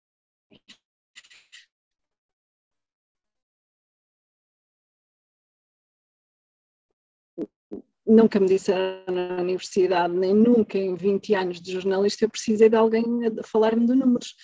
nunca 8.07 8.39
me 8.39 8.47
disseram 8.47 9.03
na 9.13 9.41
universidade, 9.41 10.15
nem 10.15 10.35
nunca 10.35 10.79
em 10.79 10.95
20 10.95 11.35
anos 11.35 11.61
de 11.61 11.73
jornalista 11.73 12.25
eu 12.25 12.31
precisei 12.31 12.69
de 12.69 12.77
alguém 12.77 13.05
a 13.27 13.43
falar-me 13.43 13.87
de 13.87 13.95
números. 13.95 14.35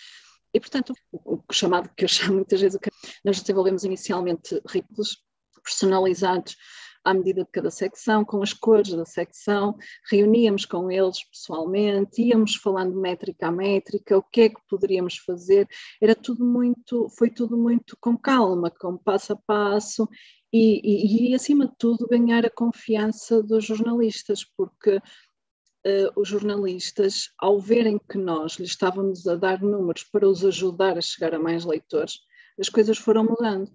E, 0.52 0.58
portanto, 0.58 0.94
o, 1.12 1.40
chamado 1.52 1.90
que 1.96 2.04
eu 2.04 2.08
chamo 2.08 2.34
muitas 2.36 2.60
vezes, 2.60 2.78
nós 3.24 3.40
desenvolvemos 3.40 3.84
inicialmente 3.84 4.60
ricos 4.68 5.18
personalizados 5.62 6.56
à 7.04 7.14
medida 7.14 7.44
de 7.44 7.50
cada 7.50 7.70
secção, 7.70 8.24
com 8.24 8.42
as 8.42 8.52
cores 8.52 8.90
da 8.92 9.04
secção, 9.04 9.76
reuníamos 10.10 10.64
com 10.64 10.90
eles 10.90 11.24
pessoalmente, 11.24 12.22
íamos 12.22 12.56
falando 12.56 13.00
métrica 13.00 13.48
a 13.48 13.52
métrica, 13.52 14.18
o 14.18 14.22
que 14.22 14.42
é 14.42 14.48
que 14.48 14.60
poderíamos 14.68 15.16
fazer, 15.18 15.66
era 16.00 16.14
tudo 16.14 16.44
muito, 16.44 17.08
foi 17.16 17.30
tudo 17.30 17.56
muito 17.56 17.96
com 18.00 18.16
calma, 18.16 18.70
com 18.70 18.96
passo 18.96 19.32
a 19.32 19.36
passo 19.36 20.08
e, 20.52 20.80
e, 20.82 21.30
e, 21.30 21.34
acima 21.34 21.66
de 21.66 21.74
tudo, 21.78 22.08
ganhar 22.08 22.44
a 22.44 22.50
confiança 22.50 23.42
dos 23.42 23.64
jornalistas, 23.64 24.44
porque 24.44 24.96
uh, 24.96 26.20
os 26.20 26.28
jornalistas, 26.28 27.30
ao 27.38 27.60
verem 27.60 27.98
que 27.98 28.18
nós 28.18 28.54
lhes 28.54 28.70
estávamos 28.70 29.26
a 29.28 29.36
dar 29.36 29.62
números 29.62 30.02
para 30.04 30.28
os 30.28 30.44
ajudar 30.44 30.98
a 30.98 31.02
chegar 31.02 31.34
a 31.34 31.38
mais 31.38 31.64
leitores, 31.64 32.18
as 32.60 32.68
coisas 32.68 32.98
foram 32.98 33.24
mudando. 33.24 33.68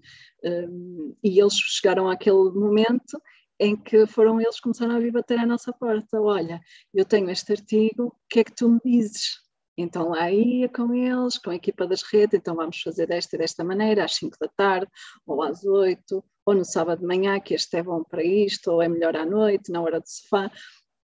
Uh, 0.43 1.17
e 1.23 1.39
eles 1.39 1.55
chegaram 1.55 2.09
àquele 2.09 2.51
momento 2.51 3.19
em 3.59 3.75
que 3.75 4.05
foram 4.05 4.39
eles 4.39 4.55
que 4.57 4.63
começaram 4.63 4.95
a 4.95 4.99
vir 4.99 5.11
bater 5.11 5.39
à 5.39 5.45
nossa 5.45 5.73
porta. 5.73 6.21
Olha, 6.21 6.61
eu 6.93 7.05
tenho 7.05 7.29
este 7.29 7.53
artigo, 7.53 8.07
o 8.07 8.15
que 8.29 8.39
é 8.41 8.43
que 8.43 8.53
tu 8.53 8.69
me 8.69 8.79
dizes? 8.83 9.39
Então 9.77 10.09
lá 10.09 10.31
ia 10.31 10.69
com 10.69 10.93
eles, 10.93 11.37
com 11.37 11.49
a 11.49 11.55
equipa 11.55 11.85
das 11.85 12.01
redes, 12.01 12.39
então 12.39 12.55
vamos 12.55 12.81
fazer 12.81 13.07
desta 13.07 13.35
e 13.35 13.39
desta 13.39 13.63
maneira, 13.63 14.05
às 14.05 14.15
5 14.15 14.37
da 14.39 14.47
tarde, 14.47 14.87
ou 15.25 15.41
às 15.41 15.65
8, 15.65 16.23
ou 16.45 16.53
no 16.53 16.63
sábado 16.63 16.99
de 16.99 17.05
manhã, 17.05 17.39
que 17.39 17.53
este 17.53 17.77
é 17.77 17.83
bom 17.83 18.03
para 18.03 18.23
isto, 18.23 18.71
ou 18.71 18.81
é 18.81 18.87
melhor 18.87 19.15
à 19.15 19.25
noite, 19.25 19.71
na 19.71 19.81
hora 19.81 19.99
do 19.99 20.07
sofá. 20.07 20.49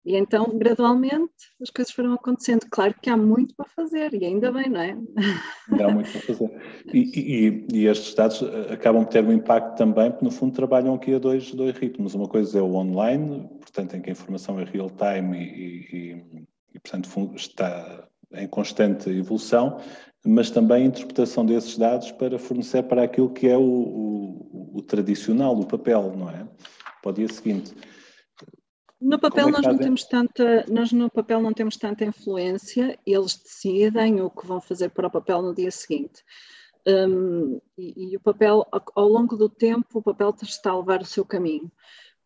E 0.08 0.16
então, 0.16 0.58
gradualmente, 0.58 1.34
as 1.62 1.70
coisas 1.70 1.94
foram 1.94 2.14
acontecendo. 2.14 2.66
Claro 2.72 2.96
que 3.02 3.10
há 3.10 3.18
muito 3.18 3.54
para 3.54 3.66
fazer, 3.66 4.14
e 4.14 4.24
ainda 4.24 4.54
bem, 4.54 4.70
não 4.70 4.80
é? 4.80 4.98
Há 5.84 5.92
muito 5.92 6.10
para 6.10 6.22
fazer. 6.22 6.50
E, 6.94 7.00
e, 7.20 7.68
e, 7.74 7.88
estes 7.88 8.14
dados 8.14 8.42
eh, 8.42 8.74
acabam 8.74 9.04
por 9.04 9.12
ter 9.12 9.22
um 9.26 9.34
impacto 9.34 9.76
também, 9.76 10.10
porque 10.10 10.24
no 10.24 10.32
fundo 10.32 10.54
trabalham 10.54 10.96
aqui 10.96 11.14
a 11.14 11.20
dois, 11.20 11.54
dois 11.54 11.78
ritmos. 11.78 12.16
Uma 12.16 12.30
coisa 12.30 12.58
é 12.58 12.62
o 12.62 12.74
online, 12.76 13.50
portanto, 13.60 13.98
em 13.98 14.02
que 14.02 14.10
a 14.10 14.14
informação 14.14 14.58
é 14.62 14.64
real 14.64 14.90
time 14.92 15.38
e, 15.38 16.24
e 16.74 16.80
portanto, 16.80 17.10
está 17.36 18.08
em 18.32 18.48
constante 18.48 19.10
evolução, 19.10 19.78
mas 20.26 20.50
também 20.50 20.84
a 20.84 20.88
interpretação 20.88 21.46
desses 21.46 21.78
dados 21.78 22.14
para 22.14 22.40
fornecer 22.40 22.84
para 22.84 23.04
aquilo 23.04 23.30
que 23.30 23.46
é 23.50 23.58
o, 23.58 23.62
o, 23.62 24.72
o 24.76 24.82
tradicional, 24.82 25.60
o 25.60 25.66
papel, 25.66 26.14
não 26.16 26.30
é? 26.30 26.48
Para 27.02 27.12
o 27.12 27.14
dia 27.14 27.28
seguinte. 27.28 27.74
No 29.00 29.20
papel 29.20 29.50
é 29.50 29.52
nós 29.52 29.66
não 29.66 29.78
temos 29.78 30.04
tanta, 30.04 30.66
nós 30.68 30.92
no 30.92 31.10
papel 31.10 31.40
não 31.42 31.54
temos 31.54 31.78
tanta 31.78 32.04
influência, 32.04 32.98
eles 33.06 33.36
decidem 33.36 34.22
o 34.22 34.30
que 34.30 34.46
vão 34.46 34.60
fazer 34.60 34.90
para 34.90 35.08
o 35.08 35.12
papel 35.12 35.42
no 35.42 35.54
dia 35.54 35.70
seguinte. 35.70 36.24
Um, 36.88 37.60
e, 37.78 38.12
e, 38.12 38.16
o 38.16 38.20
papel, 38.20 38.66
ao 38.96 39.08
longo 39.08 39.36
do 39.36 39.50
tempo, 39.50 40.00
o 40.00 40.02
papel 40.02 40.34
está 40.42 40.72
a 40.72 40.78
levar 40.78 41.02
o 41.02 41.06
seu 41.06 41.26
caminho 41.26 41.70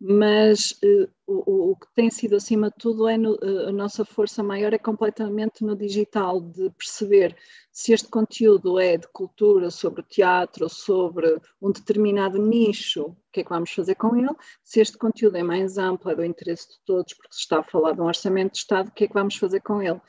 mas 0.04 0.72
uh, 0.84 1.08
o, 1.28 1.72
o, 1.72 1.76
que 1.76 1.86
tem 1.94 2.10
sido 2.10 2.36
acima 2.36 2.72
de 2.72 2.76
tudo 2.78 3.08
é 3.08 3.20
no, 3.20 3.36
uh, 3.36 3.68
a 3.68 3.72
nossa 3.72 4.04
força 4.04 4.42
maior 4.42 4.74
é 4.74 4.80
completamente 4.80 5.64
no 5.64 5.76
digital, 5.76 6.42
de 6.42 6.72
perceber 6.72 7.38
se 7.72 7.94
este 7.94 8.10
conteúdo 8.10 8.80
é 8.80 8.98
de 8.98 9.08
cultura, 9.10 9.70
sobre 9.70 10.02
teatro, 10.02 10.68
sobre 10.68 11.40
um 11.62 11.72
determinado 11.72 12.42
nicho, 12.42 13.10
o 13.10 13.18
que 13.32 13.42
é 13.42 13.44
que 13.44 13.52
vamos 13.52 13.70
fazer 13.72 13.94
com 13.94 14.16
ele, 14.16 14.36
se 14.64 14.82
este 14.82 14.98
conteúdo 14.98 15.38
é 15.38 15.44
mais 15.44 15.78
amplo, 15.78 16.10
é 16.10 16.16
do 16.16 16.26
interesse 16.26 16.68
de 16.70 16.80
todos, 16.84 17.14
porque 17.14 17.36
se 17.36 17.42
está 17.42 17.60
a 17.60 17.64
falar 17.64 17.92
de 17.92 18.02
um 18.02 18.06
orçamento 18.06 18.54
de 18.54 18.58
Estado, 18.58 18.88
o 18.88 18.92
que 18.92 19.04
é 19.04 19.08
que 19.08 19.14
vamos 19.14 19.36
fazer 19.36 19.62
com 19.62 19.84
ele? 19.84 20.02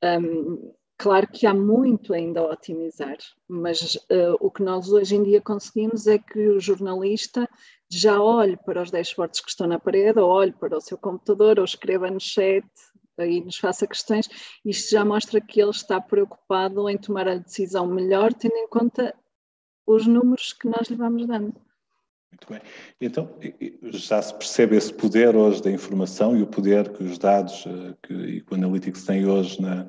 Um, 0.00 0.72
Claro 0.96 1.26
que 1.26 1.46
há 1.46 1.52
muito 1.52 2.14
ainda 2.14 2.40
a 2.40 2.50
otimizar, 2.50 3.16
mas 3.48 3.96
uh, 3.96 4.36
o 4.40 4.50
que 4.50 4.62
nós 4.62 4.88
hoje 4.90 5.16
em 5.16 5.24
dia 5.24 5.40
conseguimos 5.40 6.06
é 6.06 6.18
que 6.18 6.48
o 6.48 6.60
jornalista 6.60 7.48
já 7.90 8.22
olhe 8.22 8.56
para 8.56 8.80
os 8.80 8.90
dashboards 8.90 9.40
que 9.40 9.50
estão 9.50 9.66
na 9.66 9.78
parede, 9.78 10.20
ou 10.20 10.30
olhe 10.30 10.52
para 10.52 10.76
o 10.76 10.80
seu 10.80 10.96
computador, 10.96 11.58
ou 11.58 11.64
escreva 11.64 12.10
no 12.10 12.20
chat, 12.20 12.64
aí 13.18 13.44
nos 13.44 13.56
faça 13.56 13.86
questões. 13.86 14.28
Isto 14.64 14.92
já 14.92 15.04
mostra 15.04 15.40
que 15.40 15.60
ele 15.60 15.70
está 15.70 16.00
preocupado 16.00 16.88
em 16.88 16.96
tomar 16.96 17.28
a 17.28 17.36
decisão 17.36 17.86
melhor, 17.86 18.32
tendo 18.32 18.56
em 18.56 18.68
conta 18.68 19.14
os 19.86 20.06
números 20.06 20.52
que 20.52 20.68
nós 20.68 20.88
lhe 20.88 20.96
vamos 20.96 21.26
dando. 21.26 21.54
Muito 22.30 22.48
bem. 22.48 22.60
Então, 23.00 23.30
já 23.84 24.20
se 24.22 24.34
percebe 24.34 24.76
esse 24.76 24.92
poder 24.92 25.36
hoje 25.36 25.62
da 25.62 25.70
informação 25.70 26.36
e 26.36 26.42
o 26.42 26.46
poder 26.46 26.92
que 26.92 27.04
os 27.04 27.18
dados 27.18 27.64
eh, 27.66 27.94
que, 28.02 28.40
que 28.40 28.52
o 28.52 28.56
Analytics 28.56 29.04
tem 29.04 29.24
hoje 29.24 29.62
na, 29.62 29.86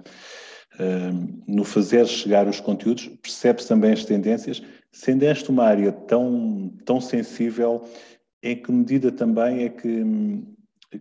no 1.48 1.64
fazer 1.64 2.06
chegar 2.08 2.48
os 2.48 2.60
conteúdos, 2.60 3.08
percebe-se 3.22 3.68
também 3.68 3.94
as 3.94 4.06
tendências, 4.06 4.62
sendo 4.92 5.24
esta 5.24 5.52
uma 5.52 5.64
área 5.64 5.92
tão, 5.92 6.72
tão 6.86 7.02
sensível, 7.02 7.84
em 8.42 8.56
que 8.56 8.72
medida 8.72 9.12
também 9.12 9.64
é 9.64 9.70
que, 9.70 10.04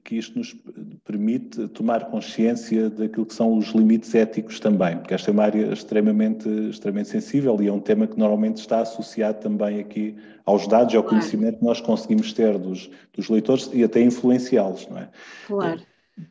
que 0.03 0.17
isto 0.17 0.39
nos 0.39 0.57
permite 1.05 1.69
tomar 1.69 2.07
consciência 2.07 2.89
daquilo 2.89 3.27
que 3.27 3.35
são 3.35 3.57
os 3.57 3.69
limites 3.69 4.15
éticos 4.15 4.59
também, 4.59 4.97
porque 4.97 5.15
esta 5.15 5.31
é 5.31 5.33
uma 5.33 5.45
área 5.45 5.73
extremamente, 5.73 6.49
extremamente 6.71 7.11
sensível 7.11 7.61
e 7.61 7.69
é 7.69 7.73
um 7.73 7.81
tema 7.81 8.07
que 8.07 8.19
normalmente 8.19 8.57
está 8.57 8.81
associado 8.81 9.41
também 9.41 9.79
aqui 9.81 10.17
aos 10.47 10.67
dados 10.67 10.95
e 10.95 10.97
ao 10.97 11.05
conhecimento 11.05 11.59
que 11.59 11.65
nós 11.65 11.81
conseguimos 11.81 12.33
ter 12.33 12.59
dos, 12.59 12.91
dos 13.13 13.29
leitores 13.29 13.71
e 13.73 13.85
até 13.85 14.01
influenciá-los, 14.01 14.89
não 14.89 14.99
é? 14.99 15.09
Claro. 15.47 15.81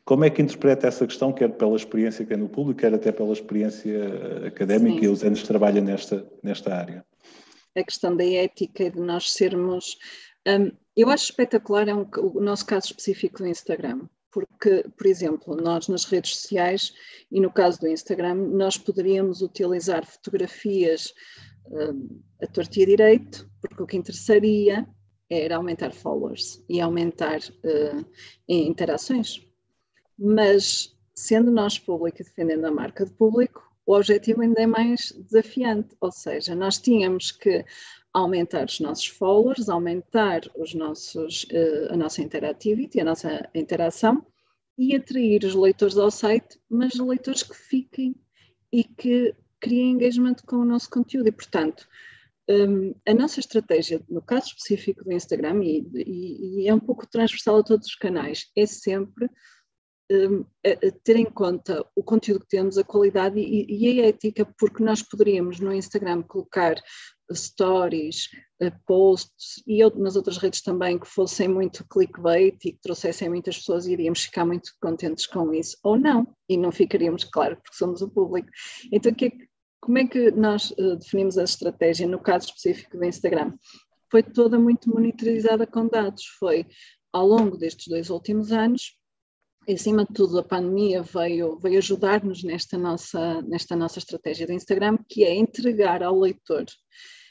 Como 0.05 0.23
é 0.23 0.29
que 0.29 0.41
interpreta 0.41 0.87
essa 0.87 1.05
questão, 1.05 1.33
quer 1.33 1.49
pela 1.49 1.75
experiência 1.75 2.25
que 2.25 2.33
é 2.33 2.37
no 2.37 2.47
público, 2.47 2.79
quer 2.79 2.93
até 2.93 3.11
pela 3.11 3.33
experiência 3.33 4.47
académica 4.47 4.99
Sim. 4.99 5.05
e 5.05 5.09
os 5.09 5.23
anos 5.23 5.41
que 5.41 5.47
trabalha 5.47 5.81
nesta, 5.81 6.25
nesta 6.41 6.73
área? 6.73 7.05
A 7.75 7.83
questão 7.83 8.15
da 8.15 8.25
ética 8.25 8.83
e 8.83 8.91
de 8.91 8.99
nós 8.99 9.31
sermos. 9.33 9.97
Um, 10.47 10.71
eu 10.95 11.09
acho 11.09 11.25
espetacular 11.25 11.87
é 11.87 11.93
um, 11.93 12.07
o 12.17 12.39
nosso 12.39 12.65
caso 12.65 12.87
específico 12.87 13.39
do 13.39 13.47
Instagram, 13.47 14.07
porque, 14.31 14.85
por 14.97 15.05
exemplo, 15.05 15.55
nós 15.55 15.87
nas 15.87 16.05
redes 16.05 16.37
sociais 16.37 16.93
e 17.31 17.41
no 17.41 17.51
caso 17.51 17.79
do 17.79 17.87
Instagram, 17.87 18.35
nós 18.35 18.77
poderíamos 18.77 19.41
utilizar 19.41 20.05
fotografias 20.05 21.13
um, 21.67 22.21
a 22.41 22.47
tortia 22.47 22.85
direito, 22.85 23.49
porque 23.59 23.83
o 23.83 23.87
que 23.87 23.97
interessaria 23.97 24.87
era 25.29 25.57
aumentar 25.57 25.91
followers 25.91 26.63
e 26.69 26.79
aumentar 26.79 27.39
uh, 27.39 28.05
interações 28.47 29.41
mas 30.17 30.95
sendo 31.15 31.51
nós 31.51 31.77
público 31.77 32.21
e 32.21 32.23
defendendo 32.23 32.65
a 32.65 32.71
marca 32.71 33.05
de 33.05 33.11
público, 33.11 33.63
o 33.85 33.95
objetivo 33.95 34.41
ainda 34.41 34.61
é 34.61 34.67
mais 34.67 35.11
desafiante, 35.11 35.95
ou 35.99 36.11
seja, 36.11 36.55
nós 36.55 36.79
tínhamos 36.79 37.31
que 37.31 37.65
aumentar 38.13 38.65
os 38.65 38.79
nossos 38.79 39.07
followers, 39.07 39.69
aumentar 39.69 40.41
os 40.55 40.73
nossos, 40.73 41.43
uh, 41.45 41.93
a 41.93 41.97
nossa 41.97 42.21
interactivity, 42.21 42.99
a 42.99 43.05
nossa 43.05 43.49
interação 43.53 44.25
e 44.77 44.95
atrair 44.95 45.43
os 45.43 45.55
leitores 45.55 45.97
ao 45.97 46.11
site, 46.11 46.59
mas 46.69 46.95
leitores 46.95 47.43
que 47.43 47.55
fiquem 47.55 48.15
e 48.71 48.83
que 48.83 49.35
criem 49.59 49.91
engagement 49.91 50.35
com 50.45 50.57
o 50.57 50.65
nosso 50.65 50.89
conteúdo. 50.89 51.27
E, 51.27 51.31
portanto, 51.31 51.87
um, 52.49 52.93
a 53.07 53.13
nossa 53.13 53.39
estratégia, 53.39 54.01
no 54.09 54.21
caso 54.21 54.47
específico 54.47 55.03
do 55.03 55.11
Instagram, 55.11 55.63
e, 55.63 55.87
e, 55.93 56.61
e 56.61 56.67
é 56.67 56.73
um 56.73 56.79
pouco 56.79 57.07
transversal 57.07 57.57
a 57.57 57.63
todos 57.63 57.87
os 57.87 57.95
canais, 57.95 58.51
é 58.55 58.65
sempre 58.65 59.29
um, 60.11 60.45
a, 60.65 60.87
a 60.87 60.91
ter 61.03 61.15
em 61.15 61.25
conta 61.25 61.85
o 61.95 62.03
conteúdo 62.03 62.41
que 62.41 62.49
temos, 62.49 62.77
a 62.77 62.83
qualidade 62.83 63.39
e, 63.39 63.65
e, 63.69 64.01
a 64.01 64.07
ética, 64.07 64.45
porque 64.57 64.83
nós 64.83 65.01
poderíamos 65.01 65.59
no 65.59 65.73
Instagram 65.73 66.23
colocar 66.23 66.75
stories, 67.31 68.27
uh, 68.61 68.71
posts 68.85 69.63
e 69.65 69.83
nas 69.97 70.15
outras 70.15 70.37
redes 70.37 70.61
também 70.61 70.99
que 70.99 71.07
fossem 71.07 71.47
muito 71.47 71.85
clickbait 71.87 72.57
e 72.65 72.73
que 72.73 72.81
trouxessem 72.81 73.29
muitas 73.29 73.57
pessoas 73.57 73.85
e 73.85 73.93
iríamos 73.93 74.21
ficar 74.21 74.45
muito 74.45 74.71
contentes 74.81 75.25
com 75.25 75.53
isso, 75.53 75.77
ou 75.83 75.97
não, 75.97 76.27
e 76.49 76.57
não 76.57 76.71
ficaríamos, 76.71 77.23
claro, 77.23 77.55
porque 77.55 77.77
somos 77.77 78.01
o 78.01 78.09
público. 78.09 78.49
Então, 78.91 79.13
que, 79.13 79.31
como 79.81 79.97
é 79.97 80.07
que 80.07 80.31
nós 80.31 80.71
uh, 80.71 80.97
definimos 80.97 81.37
a 81.37 81.43
estratégia 81.43 82.07
no 82.07 82.19
caso 82.19 82.47
específico 82.47 82.97
do 82.97 83.05
Instagram? 83.05 83.53
Foi 84.11 84.21
toda 84.21 84.59
muito 84.59 84.89
monitorizada 84.89 85.65
com 85.65 85.87
dados, 85.87 86.25
foi 86.37 86.67
ao 87.11 87.27
longo 87.27 87.57
destes 87.57 87.87
dois 87.87 88.09
últimos 88.09 88.51
anos, 88.51 88.95
acima 89.71 90.05
de 90.05 90.13
tudo, 90.13 90.39
a 90.39 90.43
pandemia 90.43 91.01
veio, 91.01 91.57
veio 91.59 91.77
ajudar-nos 91.77 92.43
nesta 92.43 92.77
nossa, 92.77 93.41
nesta 93.43 93.75
nossa 93.75 93.99
estratégia 93.99 94.47
do 94.47 94.53
Instagram, 94.53 94.97
que 95.07 95.23
é 95.23 95.33
entregar 95.33 96.03
ao 96.03 96.19
leitor, 96.19 96.65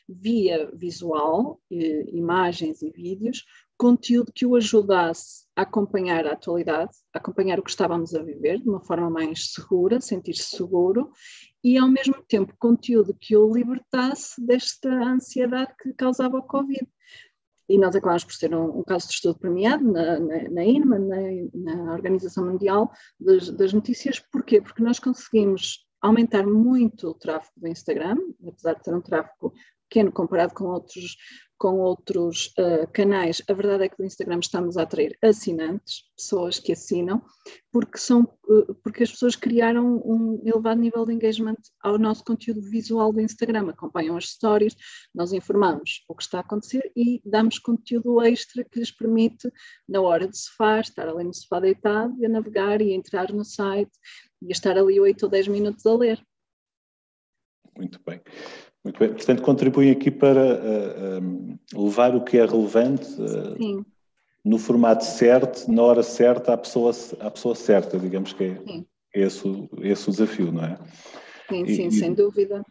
via 0.08 0.70
visual, 0.74 1.60
imagens 1.70 2.82
e 2.82 2.90
vídeos, 2.90 3.44
conteúdo 3.76 4.32
que 4.34 4.46
o 4.46 4.56
ajudasse 4.56 5.44
a 5.56 5.62
acompanhar 5.62 6.26
a 6.26 6.32
atualidade, 6.32 6.92
a 7.14 7.18
acompanhar 7.18 7.58
o 7.58 7.62
que 7.62 7.70
estávamos 7.70 8.14
a 8.14 8.22
viver 8.22 8.60
de 8.60 8.68
uma 8.68 8.80
forma 8.80 9.10
mais 9.10 9.52
segura, 9.52 10.00
sentir-se 10.00 10.56
seguro, 10.56 11.10
e 11.64 11.78
ao 11.78 11.88
mesmo 11.88 12.22
tempo 12.28 12.54
conteúdo 12.58 13.16
que 13.18 13.36
o 13.36 13.52
libertasse 13.52 14.44
desta 14.44 14.88
ansiedade 14.88 15.72
que 15.80 15.92
causava 15.94 16.38
o 16.38 16.42
Covid 16.42 16.86
e 17.72 17.78
nós 17.78 17.96
acabamos 17.96 18.22
por 18.22 18.34
ser 18.34 18.54
um, 18.54 18.80
um 18.80 18.84
caso 18.84 19.08
de 19.08 19.14
estudo 19.14 19.38
premiado 19.38 19.82
na, 19.82 20.20
na, 20.20 20.50
na 20.50 20.62
INMA, 20.62 20.98
na, 20.98 21.16
na, 21.54 21.92
Organização 21.94 22.44
Mundial 22.44 22.92
das, 23.18 23.48
das 23.48 23.72
Notícias. 23.72 24.20
Porquê? 24.20 24.60
Porque 24.60 24.82
nós 24.82 24.98
conseguimos 24.98 25.86
aumentar 26.02 26.46
muito 26.46 27.08
o 27.08 27.14
tráfego 27.14 27.54
do 27.56 27.68
Instagram, 27.68 28.16
apesar 28.46 28.74
de 28.74 28.82
ter 28.82 28.94
um 28.94 29.00
tráfego 29.00 29.54
pequeno 29.92 30.10
comparado 30.10 30.54
com 30.54 30.64
outros 30.64 31.16
com 31.58 31.78
outros 31.78 32.52
uh, 32.58 32.90
canais, 32.92 33.40
a 33.48 33.52
verdade 33.52 33.84
é 33.84 33.88
que 33.88 33.94
no 33.96 34.04
Instagram 34.04 34.40
estamos 34.40 34.76
a 34.76 34.82
atrair 34.82 35.16
assinantes, 35.22 36.10
pessoas 36.16 36.58
que 36.58 36.72
assinam, 36.72 37.22
porque, 37.70 37.98
são, 37.98 38.22
uh, 38.48 38.74
porque 38.82 39.04
as 39.04 39.12
pessoas 39.12 39.36
criaram 39.36 40.02
um 40.04 40.42
elevado 40.44 40.80
nível 40.80 41.06
de 41.06 41.12
engagement 41.12 41.54
ao 41.80 41.98
nosso 41.98 42.24
conteúdo 42.24 42.60
visual 42.62 43.12
do 43.12 43.20
Instagram, 43.20 43.70
acompanham 43.70 44.16
as 44.16 44.30
stories, 44.30 44.74
nós 45.14 45.32
informamos 45.32 46.04
o 46.08 46.16
que 46.16 46.24
está 46.24 46.38
a 46.38 46.40
acontecer 46.40 46.90
e 46.96 47.22
damos 47.24 47.60
conteúdo 47.60 48.20
extra 48.20 48.64
que 48.64 48.80
lhes 48.80 48.90
permite, 48.90 49.48
na 49.88 50.00
hora 50.00 50.26
de 50.26 50.36
sofá, 50.36 50.80
estar 50.80 51.08
ali 51.08 51.22
no 51.22 51.32
sofá 51.32 51.60
deitado, 51.60 52.12
e 52.18 52.26
a 52.26 52.28
navegar 52.28 52.82
e 52.82 52.90
a 52.90 52.96
entrar 52.96 53.32
no 53.32 53.44
site 53.44 53.92
e 54.42 54.50
estar 54.50 54.76
ali 54.76 54.98
8 54.98 55.22
ou 55.22 55.30
10 55.30 55.46
minutos 55.46 55.86
a 55.86 55.94
ler. 55.94 56.20
Muito 57.78 58.00
bem. 58.04 58.20
Muito 58.84 58.98
bem. 58.98 59.08
Portanto, 59.10 59.42
contribuem 59.42 59.90
aqui 59.90 60.10
para 60.10 60.40
uh, 60.40 61.78
uh, 61.78 61.84
levar 61.84 62.16
o 62.16 62.24
que 62.24 62.38
é 62.38 62.44
relevante 62.44 63.06
uh, 63.20 63.86
no 64.44 64.58
formato 64.58 65.04
certo, 65.04 65.70
na 65.70 65.82
hora 65.82 66.02
certa, 66.02 66.54
à 66.54 66.56
pessoa, 66.56 66.92
à 67.20 67.30
pessoa 67.30 67.54
certa, 67.54 67.98
digamos 67.98 68.32
que 68.32 68.44
é, 68.44 68.62
é 69.14 69.20
esse, 69.20 69.68
esse 69.80 70.08
o 70.08 70.12
desafio, 70.12 70.50
não 70.50 70.64
é? 70.64 70.78
Sim, 71.48 71.64
e, 71.64 71.76
sim, 71.76 71.86
e... 71.86 71.92
sem 71.92 72.12
dúvida. 72.12 72.64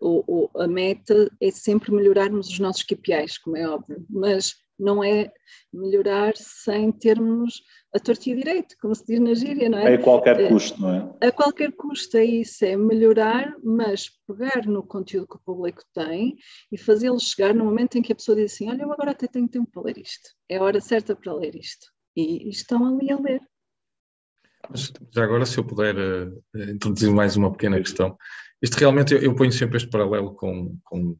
O, 0.00 0.24
o, 0.26 0.58
a 0.58 0.66
meta 0.66 1.30
é 1.42 1.50
sempre 1.50 1.92
melhorarmos 1.92 2.48
os 2.48 2.58
nossos 2.58 2.82
KPIs, 2.82 3.36
como 3.36 3.56
é 3.58 3.68
óbvio, 3.68 4.02
mas 4.08 4.54
não 4.80 5.04
é 5.04 5.30
melhorar 5.72 6.34
sem 6.36 6.90
termos 6.90 7.62
a 7.94 7.98
tortia 7.98 8.34
direito, 8.34 8.76
como 8.80 8.94
se 8.94 9.04
diz 9.04 9.20
na 9.20 9.34
gíria, 9.34 9.68
não 9.68 9.78
é? 9.78 9.94
A 9.94 9.98
qualquer 9.98 10.40
é, 10.40 10.48
custo, 10.48 10.80
não 10.80 10.94
é? 11.20 11.28
A 11.28 11.32
qualquer 11.32 11.72
custo, 11.72 12.16
é 12.16 12.24
isso, 12.24 12.64
é 12.64 12.76
melhorar, 12.76 13.54
mas 13.62 14.10
pegar 14.26 14.66
no 14.66 14.82
conteúdo 14.82 15.28
que 15.28 15.36
o 15.36 15.40
público 15.44 15.82
tem 15.92 16.36
e 16.72 16.78
fazê-lo 16.78 17.20
chegar 17.20 17.54
no 17.54 17.64
momento 17.64 17.96
em 17.96 18.02
que 18.02 18.12
a 18.12 18.16
pessoa 18.16 18.36
diz 18.36 18.52
assim, 18.52 18.68
olha, 18.68 18.82
eu 18.82 18.92
agora 18.92 19.10
até 19.10 19.26
tenho 19.26 19.48
tempo 19.48 19.70
para 19.70 19.82
ler 19.82 19.98
isto, 19.98 20.30
é 20.48 20.56
a 20.56 20.62
hora 20.62 20.80
certa 20.80 21.14
para 21.14 21.34
ler 21.34 21.54
isto. 21.54 21.86
E, 22.16 22.46
e 22.46 22.50
estão 22.50 22.86
ali 22.86 23.12
a 23.12 23.18
ler. 23.18 23.40
Mas, 24.68 24.92
já 25.14 25.24
agora, 25.24 25.46
se 25.46 25.58
eu 25.58 25.64
puder 25.64 25.96
uh, 25.96 26.42
introduzir 26.70 27.10
mais 27.10 27.36
uma 27.36 27.50
pequena 27.50 27.78
questão, 27.78 28.16
isto 28.62 28.76
realmente, 28.76 29.14
eu, 29.14 29.20
eu 29.22 29.34
ponho 29.34 29.52
sempre 29.52 29.76
este 29.76 29.88
paralelo 29.88 30.34
com, 30.34 30.76
com 30.84 31.16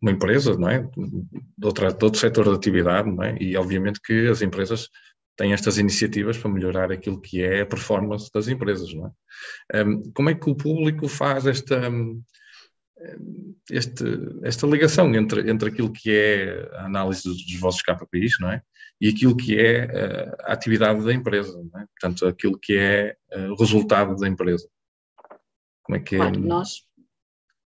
uma 0.00 0.10
empresa, 0.10 0.56
não 0.56 0.68
é? 0.68 0.80
De, 0.82 1.66
outra, 1.66 1.92
de 1.92 2.04
outro 2.04 2.20
setor 2.20 2.44
de 2.44 2.54
atividade, 2.54 3.10
não 3.10 3.22
é? 3.22 3.36
E 3.40 3.56
obviamente 3.56 4.00
que 4.00 4.28
as 4.28 4.42
empresas 4.42 4.88
têm 5.36 5.52
estas 5.52 5.78
iniciativas 5.78 6.36
para 6.36 6.50
melhorar 6.50 6.92
aquilo 6.92 7.20
que 7.20 7.42
é 7.42 7.62
a 7.62 7.66
performance 7.66 8.30
das 8.32 8.48
empresas, 8.48 8.92
não 8.92 9.06
é? 9.70 9.84
Um, 9.84 10.02
como 10.12 10.30
é 10.30 10.34
que 10.34 10.50
o 10.50 10.54
público 10.54 11.08
faz 11.08 11.46
esta, 11.46 11.88
este, 13.70 14.04
esta 14.42 14.66
ligação 14.66 15.14
entre, 15.14 15.50
entre 15.50 15.68
aquilo 15.68 15.92
que 15.92 16.10
é 16.10 16.70
a 16.74 16.86
análise 16.86 17.22
dos, 17.24 17.60
vossos 17.60 17.82
KPIs, 17.82 18.38
não 18.40 18.50
é? 18.50 18.62
E 19.00 19.08
aquilo 19.08 19.36
que 19.36 19.58
é 19.58 19.86
uh, 19.86 20.36
a 20.42 20.52
atividade 20.52 21.04
da 21.04 21.12
empresa, 21.12 21.52
não 21.52 21.80
é? 21.80 21.86
Portanto, 21.98 22.26
aquilo 22.26 22.58
que 22.58 22.76
é 22.76 23.16
uh, 23.34 23.52
o 23.52 23.56
resultado 23.56 24.14
da 24.16 24.28
empresa. 24.28 24.68
Como 25.82 25.96
é 25.96 26.00
que 26.00 26.14
é? 26.14 26.18
Claro, 26.18 26.40
nós, 26.40 26.82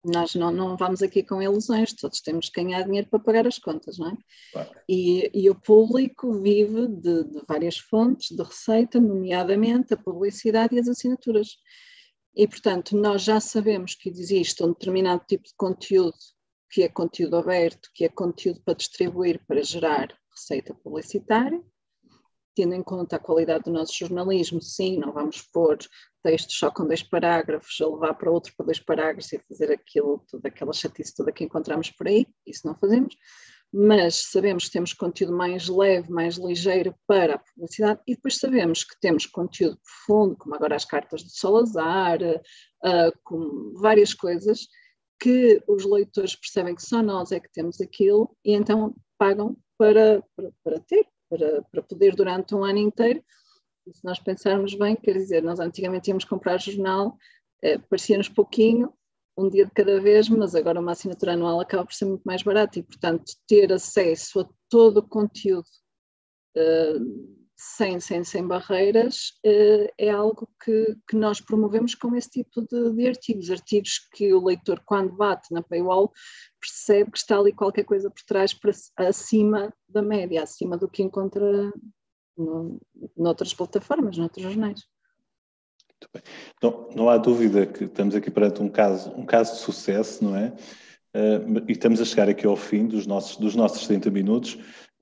nós 0.03 0.35
não, 0.35 0.51
não 0.51 0.75
vamos 0.75 1.01
aqui 1.01 1.23
com 1.23 1.41
ilusões, 1.41 1.93
todos 1.93 2.19
temos 2.19 2.49
que 2.49 2.61
ganhar 2.61 2.83
dinheiro 2.83 3.07
para 3.09 3.19
pagar 3.19 3.47
as 3.47 3.57
contas, 3.57 3.97
não 3.97 4.09
é? 4.09 4.17
Claro. 4.51 4.71
E, 4.87 5.31
e, 5.33 5.49
o 5.49 5.55
público 5.55 6.41
vive 6.41 6.87
de, 6.87 7.23
de 7.23 7.41
várias 7.47 7.77
fontes 7.77 8.35
de 8.35 8.43
receita, 8.43 8.99
nomeadamente 8.99 9.93
a 9.93 9.97
publicidade 9.97 10.75
e 10.75 10.79
as 10.79 10.87
assinaturas. 10.87 11.57
E, 12.35 12.47
portanto, 12.47 12.97
nós 12.97 13.21
já 13.21 13.39
sabemos 13.39 13.95
que 13.95 14.09
existe 14.09 14.63
um 14.63 14.69
determinado 14.69 15.23
tipo 15.27 15.43
de 15.43 15.53
conteúdo, 15.55 16.17
que 16.69 16.83
é 16.83 16.89
conteúdo 16.89 17.37
aberto, 17.37 17.89
que 17.93 18.03
é 18.03 18.09
conteúdo 18.09 18.61
para 18.65 18.73
distribuir, 18.73 19.41
para 19.47 19.63
gerar 19.63 20.13
receita 20.35 20.73
publicitária, 20.73 21.63
tendo 22.55 22.73
em 22.73 22.83
conta 22.83 23.15
a 23.15 23.19
qualidade 23.19 23.65
do 23.65 23.71
nosso 23.71 23.93
jornalismo, 23.95 24.61
sim, 24.61 24.97
não 24.97 25.13
vamos 25.13 25.41
pôr 25.41 25.77
textos 26.23 26.57
só 26.57 26.71
com 26.71 26.88
dois 26.88 27.03
parágrafos, 27.03 27.79
a 27.81 27.88
levar 27.88 28.13
para 28.13 28.31
outro 28.31 28.53
para 28.55 28.65
dois 28.65 28.79
parágrafos 28.79 29.31
e 29.33 29.39
fazer 29.47 29.71
aquilo, 29.71 30.25
toda 30.29 30.47
aquela 30.47 30.73
chatice 30.73 31.13
toda 31.13 31.31
que 31.31 31.43
encontramos 31.43 31.91
por 31.91 32.07
aí, 32.07 32.25
isso 32.47 32.65
não 32.65 32.75
fazemos, 32.75 33.15
mas 33.71 34.31
sabemos 34.31 34.65
que 34.65 34.71
temos 34.71 34.93
conteúdo 34.93 35.36
mais 35.36 35.67
leve, 35.67 36.12
mais 36.12 36.38
ligeiro 36.38 36.95
para 37.05 37.36
a 37.36 37.39
publicidade 37.39 37.99
e 38.07 38.15
depois 38.15 38.38
sabemos 38.38 38.83
que 38.83 38.99
temos 38.99 39.25
conteúdo 39.25 39.79
profundo, 39.83 40.38
como 40.38 40.55
agora 40.55 40.75
as 40.75 40.86
cartas 40.86 41.23
de 41.23 41.36
Salazar, 41.36 42.19
uh, 42.21 43.73
várias 43.79 44.13
coisas 44.13 44.67
que 45.19 45.63
os 45.67 45.86
leitores 45.86 46.36
percebem 46.36 46.75
que 46.75 46.83
só 46.83 47.01
nós 47.01 47.31
é 47.31 47.39
que 47.39 47.51
temos 47.51 47.81
aquilo 47.81 48.36
e 48.45 48.53
então 48.53 48.95
pagam 49.17 49.57
para, 49.77 50.23
para, 50.36 50.51
para 50.63 50.79
ter, 50.81 51.07
para, 51.29 51.63
para 51.63 51.81
poder 51.81 52.15
durante 52.15 52.53
um 52.53 52.63
ano 52.63 52.79
inteiro. 52.79 53.23
Se 53.91 54.03
nós 54.03 54.19
pensarmos 54.19 54.73
bem, 54.75 54.95
quer 54.95 55.13
dizer, 55.13 55.43
nós 55.43 55.59
antigamente 55.59 56.09
íamos 56.09 56.23
comprar 56.23 56.59
jornal, 56.59 57.17
eh, 57.61 57.77
parecia-nos 57.77 58.29
pouquinho, 58.29 58.93
um 59.37 59.49
dia 59.49 59.65
de 59.65 59.71
cada 59.71 59.99
vez, 59.99 60.29
mas 60.29 60.55
agora 60.55 60.79
uma 60.79 60.91
assinatura 60.91 61.33
anual 61.33 61.59
acaba 61.59 61.85
por 61.85 61.93
ser 61.93 62.05
muito 62.05 62.23
mais 62.23 62.43
barata 62.43 62.79
e, 62.79 62.83
portanto, 62.83 63.33
ter 63.47 63.71
acesso 63.73 64.41
a 64.41 64.49
todo 64.69 64.97
o 64.97 65.07
conteúdo 65.07 65.65
uh, 66.55 67.43
sem, 67.55 67.99
sem, 67.99 68.23
sem 68.23 68.47
barreiras 68.47 69.31
uh, 69.45 69.91
é 69.97 70.09
algo 70.09 70.47
que, 70.63 70.95
que 71.07 71.15
nós 71.15 71.41
promovemos 71.41 71.95
com 71.95 72.15
esse 72.15 72.29
tipo 72.29 72.61
de, 72.61 72.93
de, 72.93 73.07
artigos. 73.07 73.49
Artigos 73.49 73.99
que 74.13 74.33
o 74.33 74.43
leitor, 74.43 74.81
quando 74.85 75.15
bate 75.15 75.51
na 75.51 75.63
paywall, 75.63 76.11
percebe 76.59 77.11
que 77.11 77.17
está 77.17 77.37
ali 77.37 77.53
qualquer 77.53 77.85
coisa 77.85 78.09
por 78.09 78.23
trás, 78.27 78.53
para, 78.53 78.71
acima 78.97 79.73
da 79.89 80.01
média, 80.01 80.43
acima 80.43 80.77
do 80.77 80.89
que 80.89 81.01
encontra 81.01 81.71
no, 82.37 82.79
noutras 83.15 83.53
plataformas, 83.53 84.17
noutros 84.17 84.43
jornais. 84.43 84.81
Não, 86.61 86.89
não 86.95 87.09
há 87.09 87.17
dúvida 87.17 87.65
que 87.65 87.85
estamos 87.85 88.15
aqui 88.15 88.29
perante 88.29 88.61
um 88.61 88.69
caso, 88.69 89.11
um 89.15 89.25
caso 89.25 89.53
de 89.53 89.59
sucesso, 89.59 90.23
não 90.23 90.35
é? 90.35 90.53
Uh, 91.15 91.63
e 91.67 91.71
estamos 91.71 92.01
a 92.01 92.05
chegar 92.05 92.27
aqui 92.27 92.45
ao 92.45 92.55
fim 92.55 92.87
dos 92.87 93.05
nossos, 93.05 93.37
dos 93.37 93.55
nossos 93.55 93.87
30 93.87 94.09
minutos. 94.11 94.55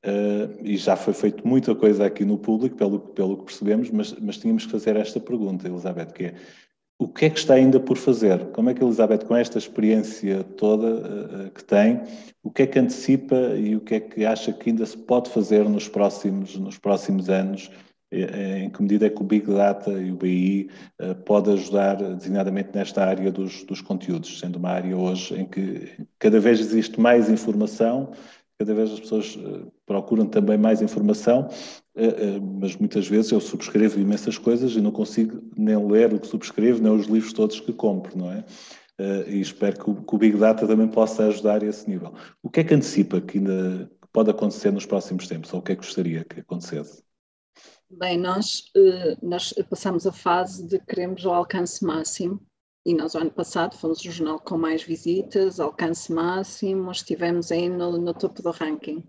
Uh, 0.03 0.57
e 0.63 0.77
já 0.77 0.95
foi 0.95 1.13
feito 1.13 1.47
muita 1.47 1.75
coisa 1.75 2.05
aqui 2.05 2.25
no 2.25 2.37
público, 2.37 2.75
pelo, 2.75 2.99
pelo 2.99 3.37
que 3.37 3.45
percebemos, 3.45 3.91
mas, 3.91 4.13
mas 4.13 4.37
tínhamos 4.37 4.65
que 4.65 4.71
fazer 4.71 4.95
esta 4.95 5.19
pergunta, 5.19 5.67
Elizabeth, 5.67 6.07
que 6.07 6.25
é 6.25 6.35
o 7.01 7.07
que 7.07 7.25
é 7.25 7.29
que 7.31 7.39
está 7.39 7.55
ainda 7.55 7.79
por 7.79 7.97
fazer? 7.97 8.45
Como 8.51 8.69
é 8.69 8.75
que 8.75 8.83
Elizabeth, 8.83 9.25
com 9.25 9.35
esta 9.35 9.57
experiência 9.57 10.43
toda 10.43 10.87
uh, 10.87 11.49
que 11.49 11.63
tem, 11.63 11.99
o 12.43 12.51
que 12.51 12.61
é 12.61 12.67
que 12.67 12.77
antecipa 12.77 13.35
e 13.57 13.75
o 13.75 13.81
que 13.81 13.95
é 13.95 13.99
que 13.99 14.23
acha 14.23 14.53
que 14.53 14.69
ainda 14.69 14.85
se 14.85 14.95
pode 14.95 15.31
fazer 15.31 15.67
nos 15.67 15.87
próximos, 15.87 16.55
nos 16.55 16.77
próximos 16.77 17.27
anos 17.27 17.71
é, 18.11 18.59
em 18.59 18.69
que 18.69 18.81
medida 18.81 19.05
é 19.05 19.09
que 19.09 19.21
o 19.21 19.25
Big 19.25 19.47
Data 19.47 19.89
e 19.91 20.11
o 20.11 20.15
BI 20.15 20.69
eh, 20.99 21.13
pode 21.13 21.49
ajudar 21.49 21.95
designadamente 21.95 22.71
nesta 22.73 23.05
área 23.05 23.31
dos, 23.31 23.63
dos 23.63 23.79
conteúdos, 23.79 24.37
sendo 24.37 24.57
uma 24.57 24.71
área 24.71 24.97
hoje 24.97 25.33
em 25.39 25.45
que 25.45 25.89
cada 26.19 26.37
vez 26.37 26.59
existe 26.59 26.99
mais 26.99 27.29
informação, 27.29 28.11
cada 28.61 28.75
vez 28.75 28.91
as 28.91 28.99
pessoas 28.99 29.39
eh, 29.39 29.65
procuram 29.87 30.27
também 30.27 30.55
mais 30.55 30.83
informação, 30.83 31.49
eh, 31.95 32.39
mas 32.59 32.75
muitas 32.75 33.07
vezes 33.07 33.31
eu 33.31 33.41
subscrevo 33.41 33.99
imensas 33.99 34.37
coisas 34.37 34.73
e 34.73 34.81
não 34.81 34.91
consigo 34.91 35.41
nem 35.57 35.75
ler 35.87 36.13
o 36.13 36.19
que 36.19 36.27
subscrevo, 36.27 36.79
nem 36.79 36.91
os 36.91 37.07
livros 37.07 37.33
todos 37.33 37.59
que 37.59 37.73
compro, 37.73 38.15
não 38.15 38.31
é? 38.31 38.45
E 39.27 39.41
espero 39.41 39.79
que 39.79 39.89
o, 39.89 40.17
Big 40.19 40.37
Data 40.37 40.67
também 40.67 40.87
possa 40.87 41.25
ajudar 41.25 41.63
a 41.63 41.65
esse 41.65 41.89
nível. 41.89 42.13
O 42.43 42.51
que 42.51 42.59
é 42.59 42.63
que 42.63 42.75
antecipa 42.75 43.19
que 43.19 43.39
ainda 43.39 43.89
pode 44.13 44.29
acontecer 44.29 44.71
nos 44.71 44.85
próximos 44.85 45.27
tempos, 45.27 45.51
ou 45.53 45.59
o 45.59 45.63
que 45.63 45.71
é 45.71 45.75
que 45.75 45.81
gostaria 45.81 46.23
que 46.23 46.41
acontecesse? 46.41 47.01
Bem, 47.89 48.15
nós, 48.15 48.65
eh, 48.77 49.17
nós 49.23 49.53
passamos 49.67 50.05
a 50.05 50.11
fase 50.11 50.67
de 50.67 50.77
queremos 50.77 51.25
o 51.25 51.31
alcance 51.31 51.83
máximo 51.83 52.39
e 52.85 52.93
nós, 52.93 53.15
ano 53.15 53.31
passado, 53.31 53.77
fomos 53.77 53.99
o 53.99 54.11
jornal 54.11 54.39
com 54.39 54.57
mais 54.57 54.83
visitas, 54.83 55.59
alcance 55.59 56.11
máximo, 56.11 56.91
estivemos 56.91 57.51
aí 57.51 57.69
no, 57.69 57.97
no 57.97 58.13
topo 58.13 58.41
do 58.41 58.51
ranking. 58.51 59.03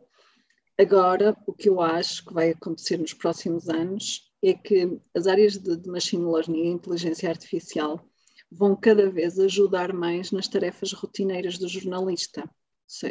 Agora, 0.78 1.36
o 1.46 1.52
que 1.52 1.68
eu 1.68 1.80
acho 1.80 2.24
que 2.24 2.34
vai 2.34 2.50
acontecer 2.50 2.98
nos 2.98 3.14
próximos 3.14 3.68
anos 3.68 4.30
é 4.42 4.52
que 4.52 5.00
as 5.14 5.26
áreas 5.26 5.56
de, 5.56 5.76
de 5.76 5.88
machine 5.88 6.24
learning 6.24 6.64
e 6.64 6.72
inteligência 6.72 7.28
artificial 7.28 8.04
vão 8.50 8.76
cada 8.76 9.08
vez 9.08 9.38
ajudar 9.38 9.92
mais 9.92 10.30
nas 10.32 10.48
tarefas 10.48 10.92
rotineiras 10.92 11.56
do 11.56 11.68
jornalista. 11.68 12.48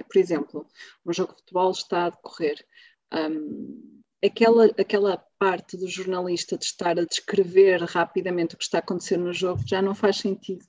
Por 0.08 0.20
exemplo, 0.20 0.68
um 1.06 1.12
jogo 1.12 1.34
de 1.34 1.40
futebol 1.40 1.72
está 1.72 2.06
a 2.06 2.10
decorrer. 2.10 2.64
Um, 3.12 4.01
aquela, 4.24 4.66
aquela 4.66 5.18
parte 5.40 5.78
do 5.78 5.88
jornalista 5.88 6.58
de 6.58 6.66
estar 6.66 6.98
a 7.00 7.06
descrever 7.06 7.82
rapidamente 7.84 8.56
o 8.56 8.58
que 8.58 8.64
está 8.64 8.78
a 8.78 8.80
acontecer 8.80 9.18
no 9.18 9.34
jogo 9.34 9.62
já 9.66 9.82
não 9.82 9.96
faz 9.96 10.18
sentido. 10.18 10.66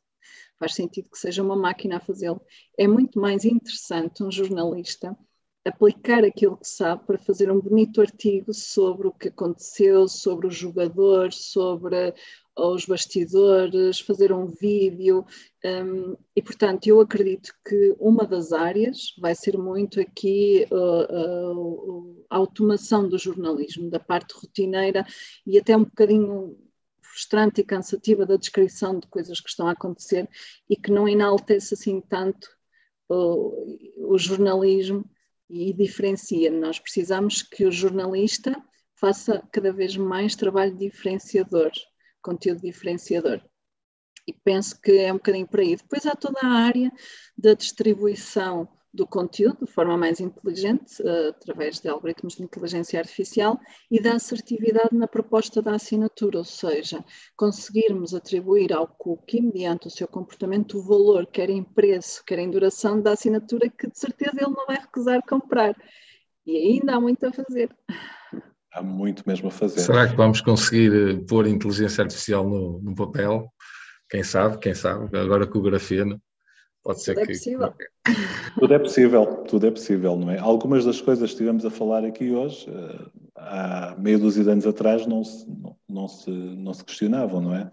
Faz 0.59 0.75
sentido 0.75 1.11
que 1.11 1.19
seja 1.19 1.43
uma 1.43 1.57
máquina 1.57 1.97
a 1.97 2.01
fazê-lo. 2.01 2.41
É 2.79 2.87
muito 2.87 3.21
mais 3.21 3.45
interessante 3.45 4.23
um 4.23 4.31
jornalista 4.31 5.17
aplicar 5.65 6.25
aquilo 6.25 6.57
que 6.57 6.67
sabe 6.67 7.05
para 7.07 7.19
fazer 7.19 7.51
um 7.51 7.61
bonito 7.61 8.01
artigo 8.01 8.53
sobre 8.53 9.07
o 9.07 9.13
que 9.13 9.29
aconteceu, 9.29 10.09
sobre 10.09 10.47
o 10.47 10.51
jogador, 10.51 11.33
sobre 11.33 12.15
os 12.57 12.85
bastidores, 12.85 14.01
fazer 14.01 14.33
um 14.33 14.47
vídeo. 14.47 15.25
Um, 15.65 16.17
e, 16.35 16.43
portanto, 16.43 16.87
eu 16.87 17.01
acredito 17.01 17.53
que 17.67 17.95
uma 17.99 18.27
das 18.27 18.53
áreas 18.53 19.15
vai 19.19 19.35
ser 19.35 19.57
muito 19.57 20.01
aqui 20.01 20.67
uh, 20.71 21.57
uh, 21.57 22.27
a 22.29 22.37
automação 22.37 23.09
do 23.09 23.19
jornalismo, 23.19 23.89
da 23.89 24.01
parte 24.01 24.35
rotineira 24.35 25.07
e 25.47 25.59
até 25.59 25.77
um 25.77 25.85
bocadinho 25.85 26.59
frustrante 27.01 27.61
e 27.61 27.65
cansativa 27.65 28.27
da 28.27 28.37
descrição 28.37 28.99
de 28.99 29.07
coisas 29.07 29.39
que 29.41 29.49
estão 29.49 29.69
a 29.69 29.73
acontecer 29.73 30.29
e 30.69 30.77
que 30.77 30.91
não 30.91 31.09
enaltece 31.09 31.75
assim 31.75 32.01
tanto 32.01 32.49
uh, 33.11 34.13
o 34.13 34.19
jornalismo 34.19 35.05
e 35.53 35.73
diferencia. 35.73 36.51
Nós 36.51 36.79
precisamos 36.79 37.43
que 37.43 37.65
o 37.65 37.71
jornalista 37.71 38.57
faça 38.95 39.47
cada 39.53 39.73
vez 39.73 39.97
mais 39.97 40.35
trabalho 40.35 40.77
diferenciador 40.77 41.71
conteúdo 42.23 42.63
diferenciador. 42.63 43.43
E 44.27 44.33
penso 44.33 44.81
que 44.81 44.93
é 44.93 45.13
um 45.13 45.17
bocadinho 45.17 45.49
por 45.49 45.61
aí. 45.61 45.77
Depois 45.77 46.07
há 46.07 46.15
toda 46.15 46.39
a 46.43 46.49
área 46.49 46.91
da 47.37 47.53
distribuição 47.55 48.69
do 48.93 49.07
conteúdo 49.07 49.65
de 49.65 49.73
forma 49.73 49.97
mais 49.97 50.21
inteligente, 50.21 51.03
uh, 51.03 51.31
através 51.31 51.81
de 51.81 51.89
algoritmos 51.89 52.37
de 52.37 52.43
inteligência 52.43 52.99
artificial, 52.99 53.59
e 53.91 54.01
da 54.01 54.15
assertividade 54.15 54.95
na 54.95 55.09
proposta 55.09 55.63
da 55.63 55.75
assinatura, 55.75 56.39
ou 56.39 56.45
seja, 56.45 57.03
conseguirmos 57.37 58.15
atribuir 58.15 58.73
ao 58.73 58.87
cookie, 58.87 59.41
mediante 59.41 59.87
o 59.87 59.91
seu 59.91 60.07
comportamento, 60.07 60.79
o 60.79 60.83
valor, 60.83 61.27
quer 61.27 61.49
em 61.49 61.63
preço, 61.63 62.23
quer 62.27 62.39
em 62.39 62.51
duração 62.51 63.01
da 63.01 63.13
assinatura, 63.13 63.71
que 63.71 63.89
de 63.89 63.99
certeza 63.99 64.37
ele 64.37 64.55
não 64.55 64.67
vai 64.67 64.77
recusar 64.77 65.23
comprar. 65.27 65.75
E 66.45 66.57
ainda 66.57 66.97
há 66.97 67.01
muito 67.01 67.25
a 67.25 67.33
fazer. 67.33 67.75
Há 68.73 68.83
muito 68.83 69.23
mesmo 69.27 69.49
a 69.49 69.51
fazer. 69.51 69.81
Será 69.81 70.09
que 70.09 70.17
vamos 70.17 70.41
conseguir 70.41 70.93
eh, 70.93 71.25
pôr 71.29 71.47
inteligência 71.47 72.03
artificial 72.03 72.49
no, 72.49 72.81
no 72.81 72.95
papel? 72.95 73.49
Quem 74.11 74.23
sabe, 74.23 74.59
quem 74.59 74.75
sabe, 74.75 75.17
agora 75.17 75.47
com 75.47 75.59
o 75.59 75.63
grafeno. 75.63 76.21
Pode 76.83 77.03
ser 77.03 77.15
tudo 77.15 77.23
é 77.23 77.27
que. 77.27 77.33
É 77.33 77.35
possível. 77.35 77.75
Tudo 78.59 78.75
é 78.75 78.79
possível, 78.79 79.27
tudo 79.45 79.67
é 79.67 79.71
possível, 79.71 80.17
não 80.17 80.31
é? 80.31 80.39
Algumas 80.39 80.85
das 80.85 81.01
coisas 81.01 81.31
que 81.31 81.35
estivemos 81.35 81.65
a 81.65 81.71
falar 81.71 82.05
aqui 82.05 82.33
hoje, 82.33 82.69
eh, 82.69 83.07
há 83.37 83.95
meia 83.97 84.19
dúzia 84.19 84.43
de 84.43 84.51
anos 84.51 84.67
atrás, 84.67 85.07
não 85.07 85.23
se, 85.23 85.49
não, 85.49 85.77
não 85.89 86.09
se, 86.09 86.31
não 86.31 86.75
se 86.75 86.85
questionavam, 86.85 87.41
não 87.41 87.55
é? 87.55 87.71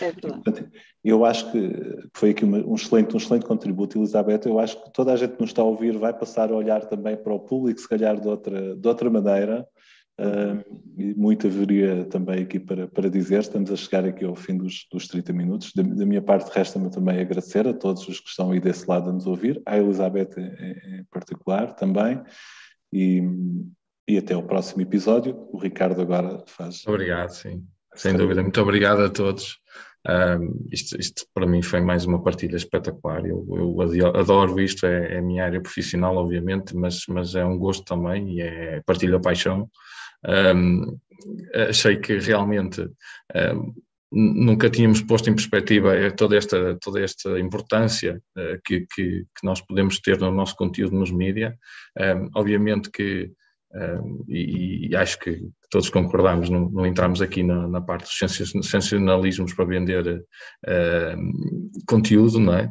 É 0.00 0.12
verdade. 0.12 0.70
Eu 1.02 1.24
acho 1.24 1.50
que 1.50 1.72
foi 2.12 2.30
aqui 2.30 2.44
um 2.44 2.74
excelente, 2.74 3.14
um 3.14 3.18
excelente 3.18 3.46
contributo, 3.46 3.98
Elizabeth. 3.98 4.42
Eu 4.44 4.58
acho 4.58 4.82
que 4.82 4.92
toda 4.92 5.12
a 5.12 5.16
gente 5.16 5.34
que 5.34 5.40
nos 5.40 5.50
está 5.50 5.62
a 5.62 5.64
ouvir 5.64 5.96
vai 5.96 6.12
passar 6.12 6.52
a 6.52 6.56
olhar 6.56 6.84
também 6.84 7.16
para 7.16 7.32
o 7.32 7.40
público, 7.40 7.80
se 7.80 7.88
calhar 7.88 8.20
de 8.20 8.28
outra, 8.28 8.76
de 8.76 8.88
outra 8.88 9.08
maneira, 9.08 9.66
Uh, 9.66 9.81
e 10.98 11.14
muito 11.14 11.46
haveria 11.46 12.04
também 12.04 12.42
aqui 12.42 12.60
para, 12.60 12.86
para 12.86 13.08
dizer. 13.08 13.40
Estamos 13.40 13.70
a 13.70 13.76
chegar 13.76 14.04
aqui 14.04 14.24
ao 14.24 14.36
fim 14.36 14.56
dos, 14.56 14.86
dos 14.92 15.08
30 15.08 15.32
minutos. 15.32 15.72
Da, 15.74 15.82
da 15.82 16.06
minha 16.06 16.22
parte, 16.22 16.50
resta-me 16.54 16.90
também 16.90 17.20
agradecer 17.20 17.66
a 17.66 17.74
todos 17.74 18.06
os 18.06 18.20
que 18.20 18.28
estão 18.28 18.50
aí 18.50 18.60
desse 18.60 18.88
lado 18.88 19.10
a 19.10 19.12
nos 19.12 19.26
ouvir, 19.26 19.60
à 19.66 19.78
Elizabeth 19.78 20.30
em, 20.36 21.00
em 21.00 21.04
particular 21.10 21.74
também. 21.74 22.22
E, 22.92 23.22
e 24.06 24.18
até 24.18 24.36
o 24.36 24.42
próximo 24.42 24.82
episódio. 24.82 25.48
O 25.52 25.58
Ricardo 25.58 26.00
agora 26.00 26.44
faz. 26.46 26.86
Obrigado, 26.86 27.30
sim. 27.30 27.64
Sem 27.94 28.16
dúvida. 28.16 28.42
Muito 28.42 28.60
obrigado 28.60 29.00
a 29.02 29.10
todos. 29.10 29.58
Um, 30.08 30.66
isto, 30.72 30.98
isto, 30.98 31.24
para 31.32 31.46
mim 31.46 31.62
foi 31.62 31.80
mais 31.80 32.04
uma 32.04 32.22
partilha 32.22 32.56
espetacular. 32.56 33.24
Eu, 33.24 33.46
eu 33.50 34.08
adoro 34.16 34.60
isto, 34.60 34.84
é, 34.84 35.14
é, 35.14 35.18
a 35.18 35.22
minha 35.22 35.44
área 35.44 35.60
profissional, 35.60 36.16
obviamente, 36.16 36.74
mas, 36.76 37.02
mas 37.08 37.34
é 37.34 37.44
um 37.44 37.56
gosto 37.56 37.84
também 37.84 38.36
e 38.36 38.40
é 38.40 38.82
partilha 38.84 39.20
paixão. 39.20 39.70
Um, 40.26 40.98
achei 41.68 41.96
que 41.96 42.18
realmente 42.18 42.82
um, 42.82 43.74
nunca 44.10 44.68
tínhamos 44.68 45.00
posto 45.02 45.30
em 45.30 45.34
perspectiva 45.34 45.94
eh, 45.96 46.10
toda 46.10 46.36
esta, 46.36 46.76
toda 46.80 47.00
esta 47.00 47.38
importância 47.38 48.20
uh, 48.36 48.60
que, 48.64 48.86
que, 48.94 49.24
que, 49.24 49.44
nós 49.44 49.60
podemos 49.60 50.00
ter 50.00 50.18
no 50.18 50.30
nosso 50.30 50.54
conteúdo 50.56 50.96
nos 50.96 51.10
mídias. 51.10 51.54
obviamente 52.34 52.90
que 52.90 53.32
e, 54.28 54.88
e, 54.90 54.96
acho 54.96 55.18
que 55.18 55.40
todos 55.70 55.88
concordamos, 55.88 56.50
não, 56.50 56.68
não 56.68 56.86
entramos 56.86 57.22
aqui 57.22 57.42
na, 57.42 57.66
na, 57.66 57.80
parte 57.80 58.04
dos 58.04 58.18
sensacionalismos 58.62 59.54
para 59.54 59.64
vender 59.64 60.06
uh, 60.66 61.84
conteúdo, 61.86 62.38
não 62.38 62.54
é? 62.54 62.70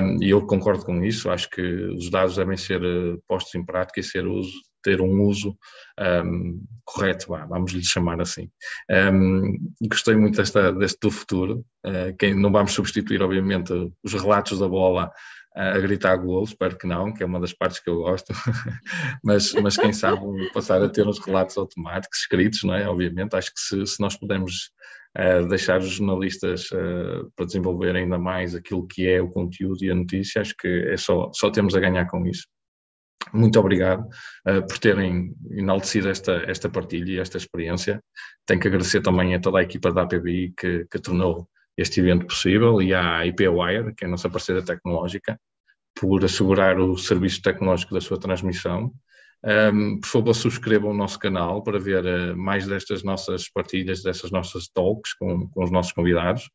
Um, 0.00 0.20
e 0.20 0.30
eu 0.30 0.44
concordo 0.44 0.84
com 0.84 1.04
isso, 1.04 1.30
acho 1.30 1.48
que 1.48 1.62
os 1.62 2.10
dados 2.10 2.34
devem 2.34 2.56
ser 2.56 2.82
uh, 2.82 3.22
postos 3.28 3.54
em 3.54 3.64
prática 3.64 4.00
e 4.00 4.02
ser 4.02 4.26
uso, 4.26 4.52
ter 4.82 5.00
um 5.00 5.22
uso 5.22 5.56
um, 6.24 6.62
correto, 6.84 7.28
vamos 7.48 7.72
lhe 7.72 7.84
chamar 7.84 8.20
assim. 8.20 8.50
Um, 8.90 9.56
gostei 9.88 10.14
muito 10.16 10.36
desta, 10.36 10.72
deste 10.72 10.98
do 11.00 11.10
futuro, 11.10 11.64
uh, 11.86 12.16
quem, 12.18 12.34
não 12.34 12.50
vamos 12.50 12.72
substituir, 12.72 13.22
obviamente, 13.22 13.72
os 14.02 14.12
relatos 14.12 14.58
da 14.58 14.68
bola 14.68 15.10
a 15.54 15.78
gritar 15.78 16.16
gol, 16.16 16.44
espero 16.44 16.76
que 16.78 16.86
não, 16.86 17.12
que 17.12 17.22
é 17.22 17.26
uma 17.26 17.38
das 17.38 17.52
partes 17.52 17.78
que 17.78 17.90
eu 17.90 17.96
gosto, 17.96 18.32
mas, 19.22 19.52
mas 19.52 19.76
quem 19.76 19.92
sabe 19.92 20.22
passar 20.52 20.82
a 20.82 20.88
ter 20.88 21.06
uns 21.06 21.18
relatos 21.18 21.58
automáticos, 21.58 22.20
escritos, 22.20 22.62
não 22.64 22.74
é? 22.74 22.88
Obviamente, 22.88 23.36
acho 23.36 23.52
que 23.52 23.60
se, 23.60 23.86
se 23.86 24.00
nós 24.00 24.16
pudermos 24.16 24.70
uh, 25.18 25.46
deixar 25.48 25.80
os 25.80 25.90
jornalistas 25.90 26.70
uh, 26.70 27.30
para 27.36 27.46
desenvolver 27.46 27.94
ainda 27.94 28.18
mais 28.18 28.54
aquilo 28.54 28.86
que 28.86 29.06
é 29.06 29.20
o 29.20 29.28
conteúdo 29.28 29.84
e 29.84 29.90
a 29.90 29.94
notícia, 29.94 30.40
acho 30.40 30.54
que 30.56 30.68
é 30.68 30.96
só, 30.96 31.30
só 31.34 31.50
temos 31.50 31.74
a 31.74 31.80
ganhar 31.80 32.06
com 32.06 32.26
isso. 32.26 32.46
Muito 33.32 33.58
obrigado 33.58 34.06
uh, 34.46 34.66
por 34.66 34.78
terem 34.78 35.34
enaltecido 35.50 36.08
esta, 36.08 36.32
esta 36.46 36.68
partilha 36.68 37.12
e 37.12 37.18
esta 37.18 37.38
experiência. 37.38 38.02
Tenho 38.46 38.60
que 38.60 38.68
agradecer 38.68 39.00
também 39.00 39.34
a 39.34 39.40
toda 39.40 39.58
a 39.58 39.62
equipa 39.62 39.92
da 39.92 40.02
APBI 40.02 40.52
que, 40.56 40.86
que 40.90 40.98
tornou 40.98 41.48
este 41.76 42.00
evento 42.00 42.26
possível 42.26 42.82
e 42.82 42.92
à 42.92 43.24
IPWire, 43.26 43.94
que 43.94 44.04
é 44.04 44.06
a 44.06 44.10
nossa 44.10 44.28
parceira 44.28 44.62
tecnológica, 44.62 45.38
por 45.98 46.24
assegurar 46.24 46.78
o 46.78 46.96
serviço 46.96 47.40
tecnológico 47.42 47.94
da 47.94 48.00
sua 48.00 48.18
transmissão. 48.18 48.92
Um, 49.44 49.98
por 49.98 50.06
favor, 50.06 50.34
subscrevam 50.34 50.92
o 50.92 50.96
nosso 50.96 51.18
canal 51.18 51.64
para 51.64 51.78
ver 51.78 52.04
uh, 52.04 52.36
mais 52.36 52.64
destas 52.64 53.02
nossas 53.02 53.48
partilhas, 53.48 54.00
dessas 54.00 54.30
nossas 54.30 54.68
talks 54.68 55.14
com, 55.14 55.48
com 55.48 55.64
os 55.64 55.70
nossos 55.70 55.90
convidados. 55.90 56.48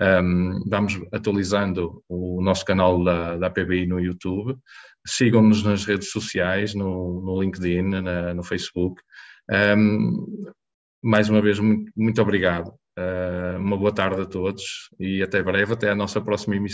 Um, 0.00 0.60
vamos 0.68 1.00
atualizando 1.12 2.02
o 2.08 2.42
nosso 2.42 2.64
canal 2.64 3.02
da, 3.04 3.36
da 3.36 3.46
APBI 3.46 3.86
no 3.86 4.00
YouTube. 4.00 4.58
Sigam-nos 5.06 5.62
nas 5.62 5.84
redes 5.84 6.10
sociais, 6.10 6.74
no, 6.74 7.20
no 7.22 7.42
LinkedIn, 7.42 7.82
na, 7.82 8.34
no 8.34 8.42
Facebook. 8.42 9.02
Um, 9.50 10.26
mais 11.02 11.28
uma 11.28 11.42
vez, 11.42 11.58
muito, 11.58 11.90
muito 11.96 12.22
obrigado. 12.22 12.68
Uh, 12.98 13.58
uma 13.58 13.76
boa 13.76 13.92
tarde 13.92 14.20
a 14.20 14.26
todos 14.26 14.90
e 15.00 15.22
até 15.22 15.42
breve, 15.42 15.72
até 15.72 15.90
a 15.90 15.94
nossa 15.94 16.20
próxima 16.20 16.56
emissão. 16.56 16.70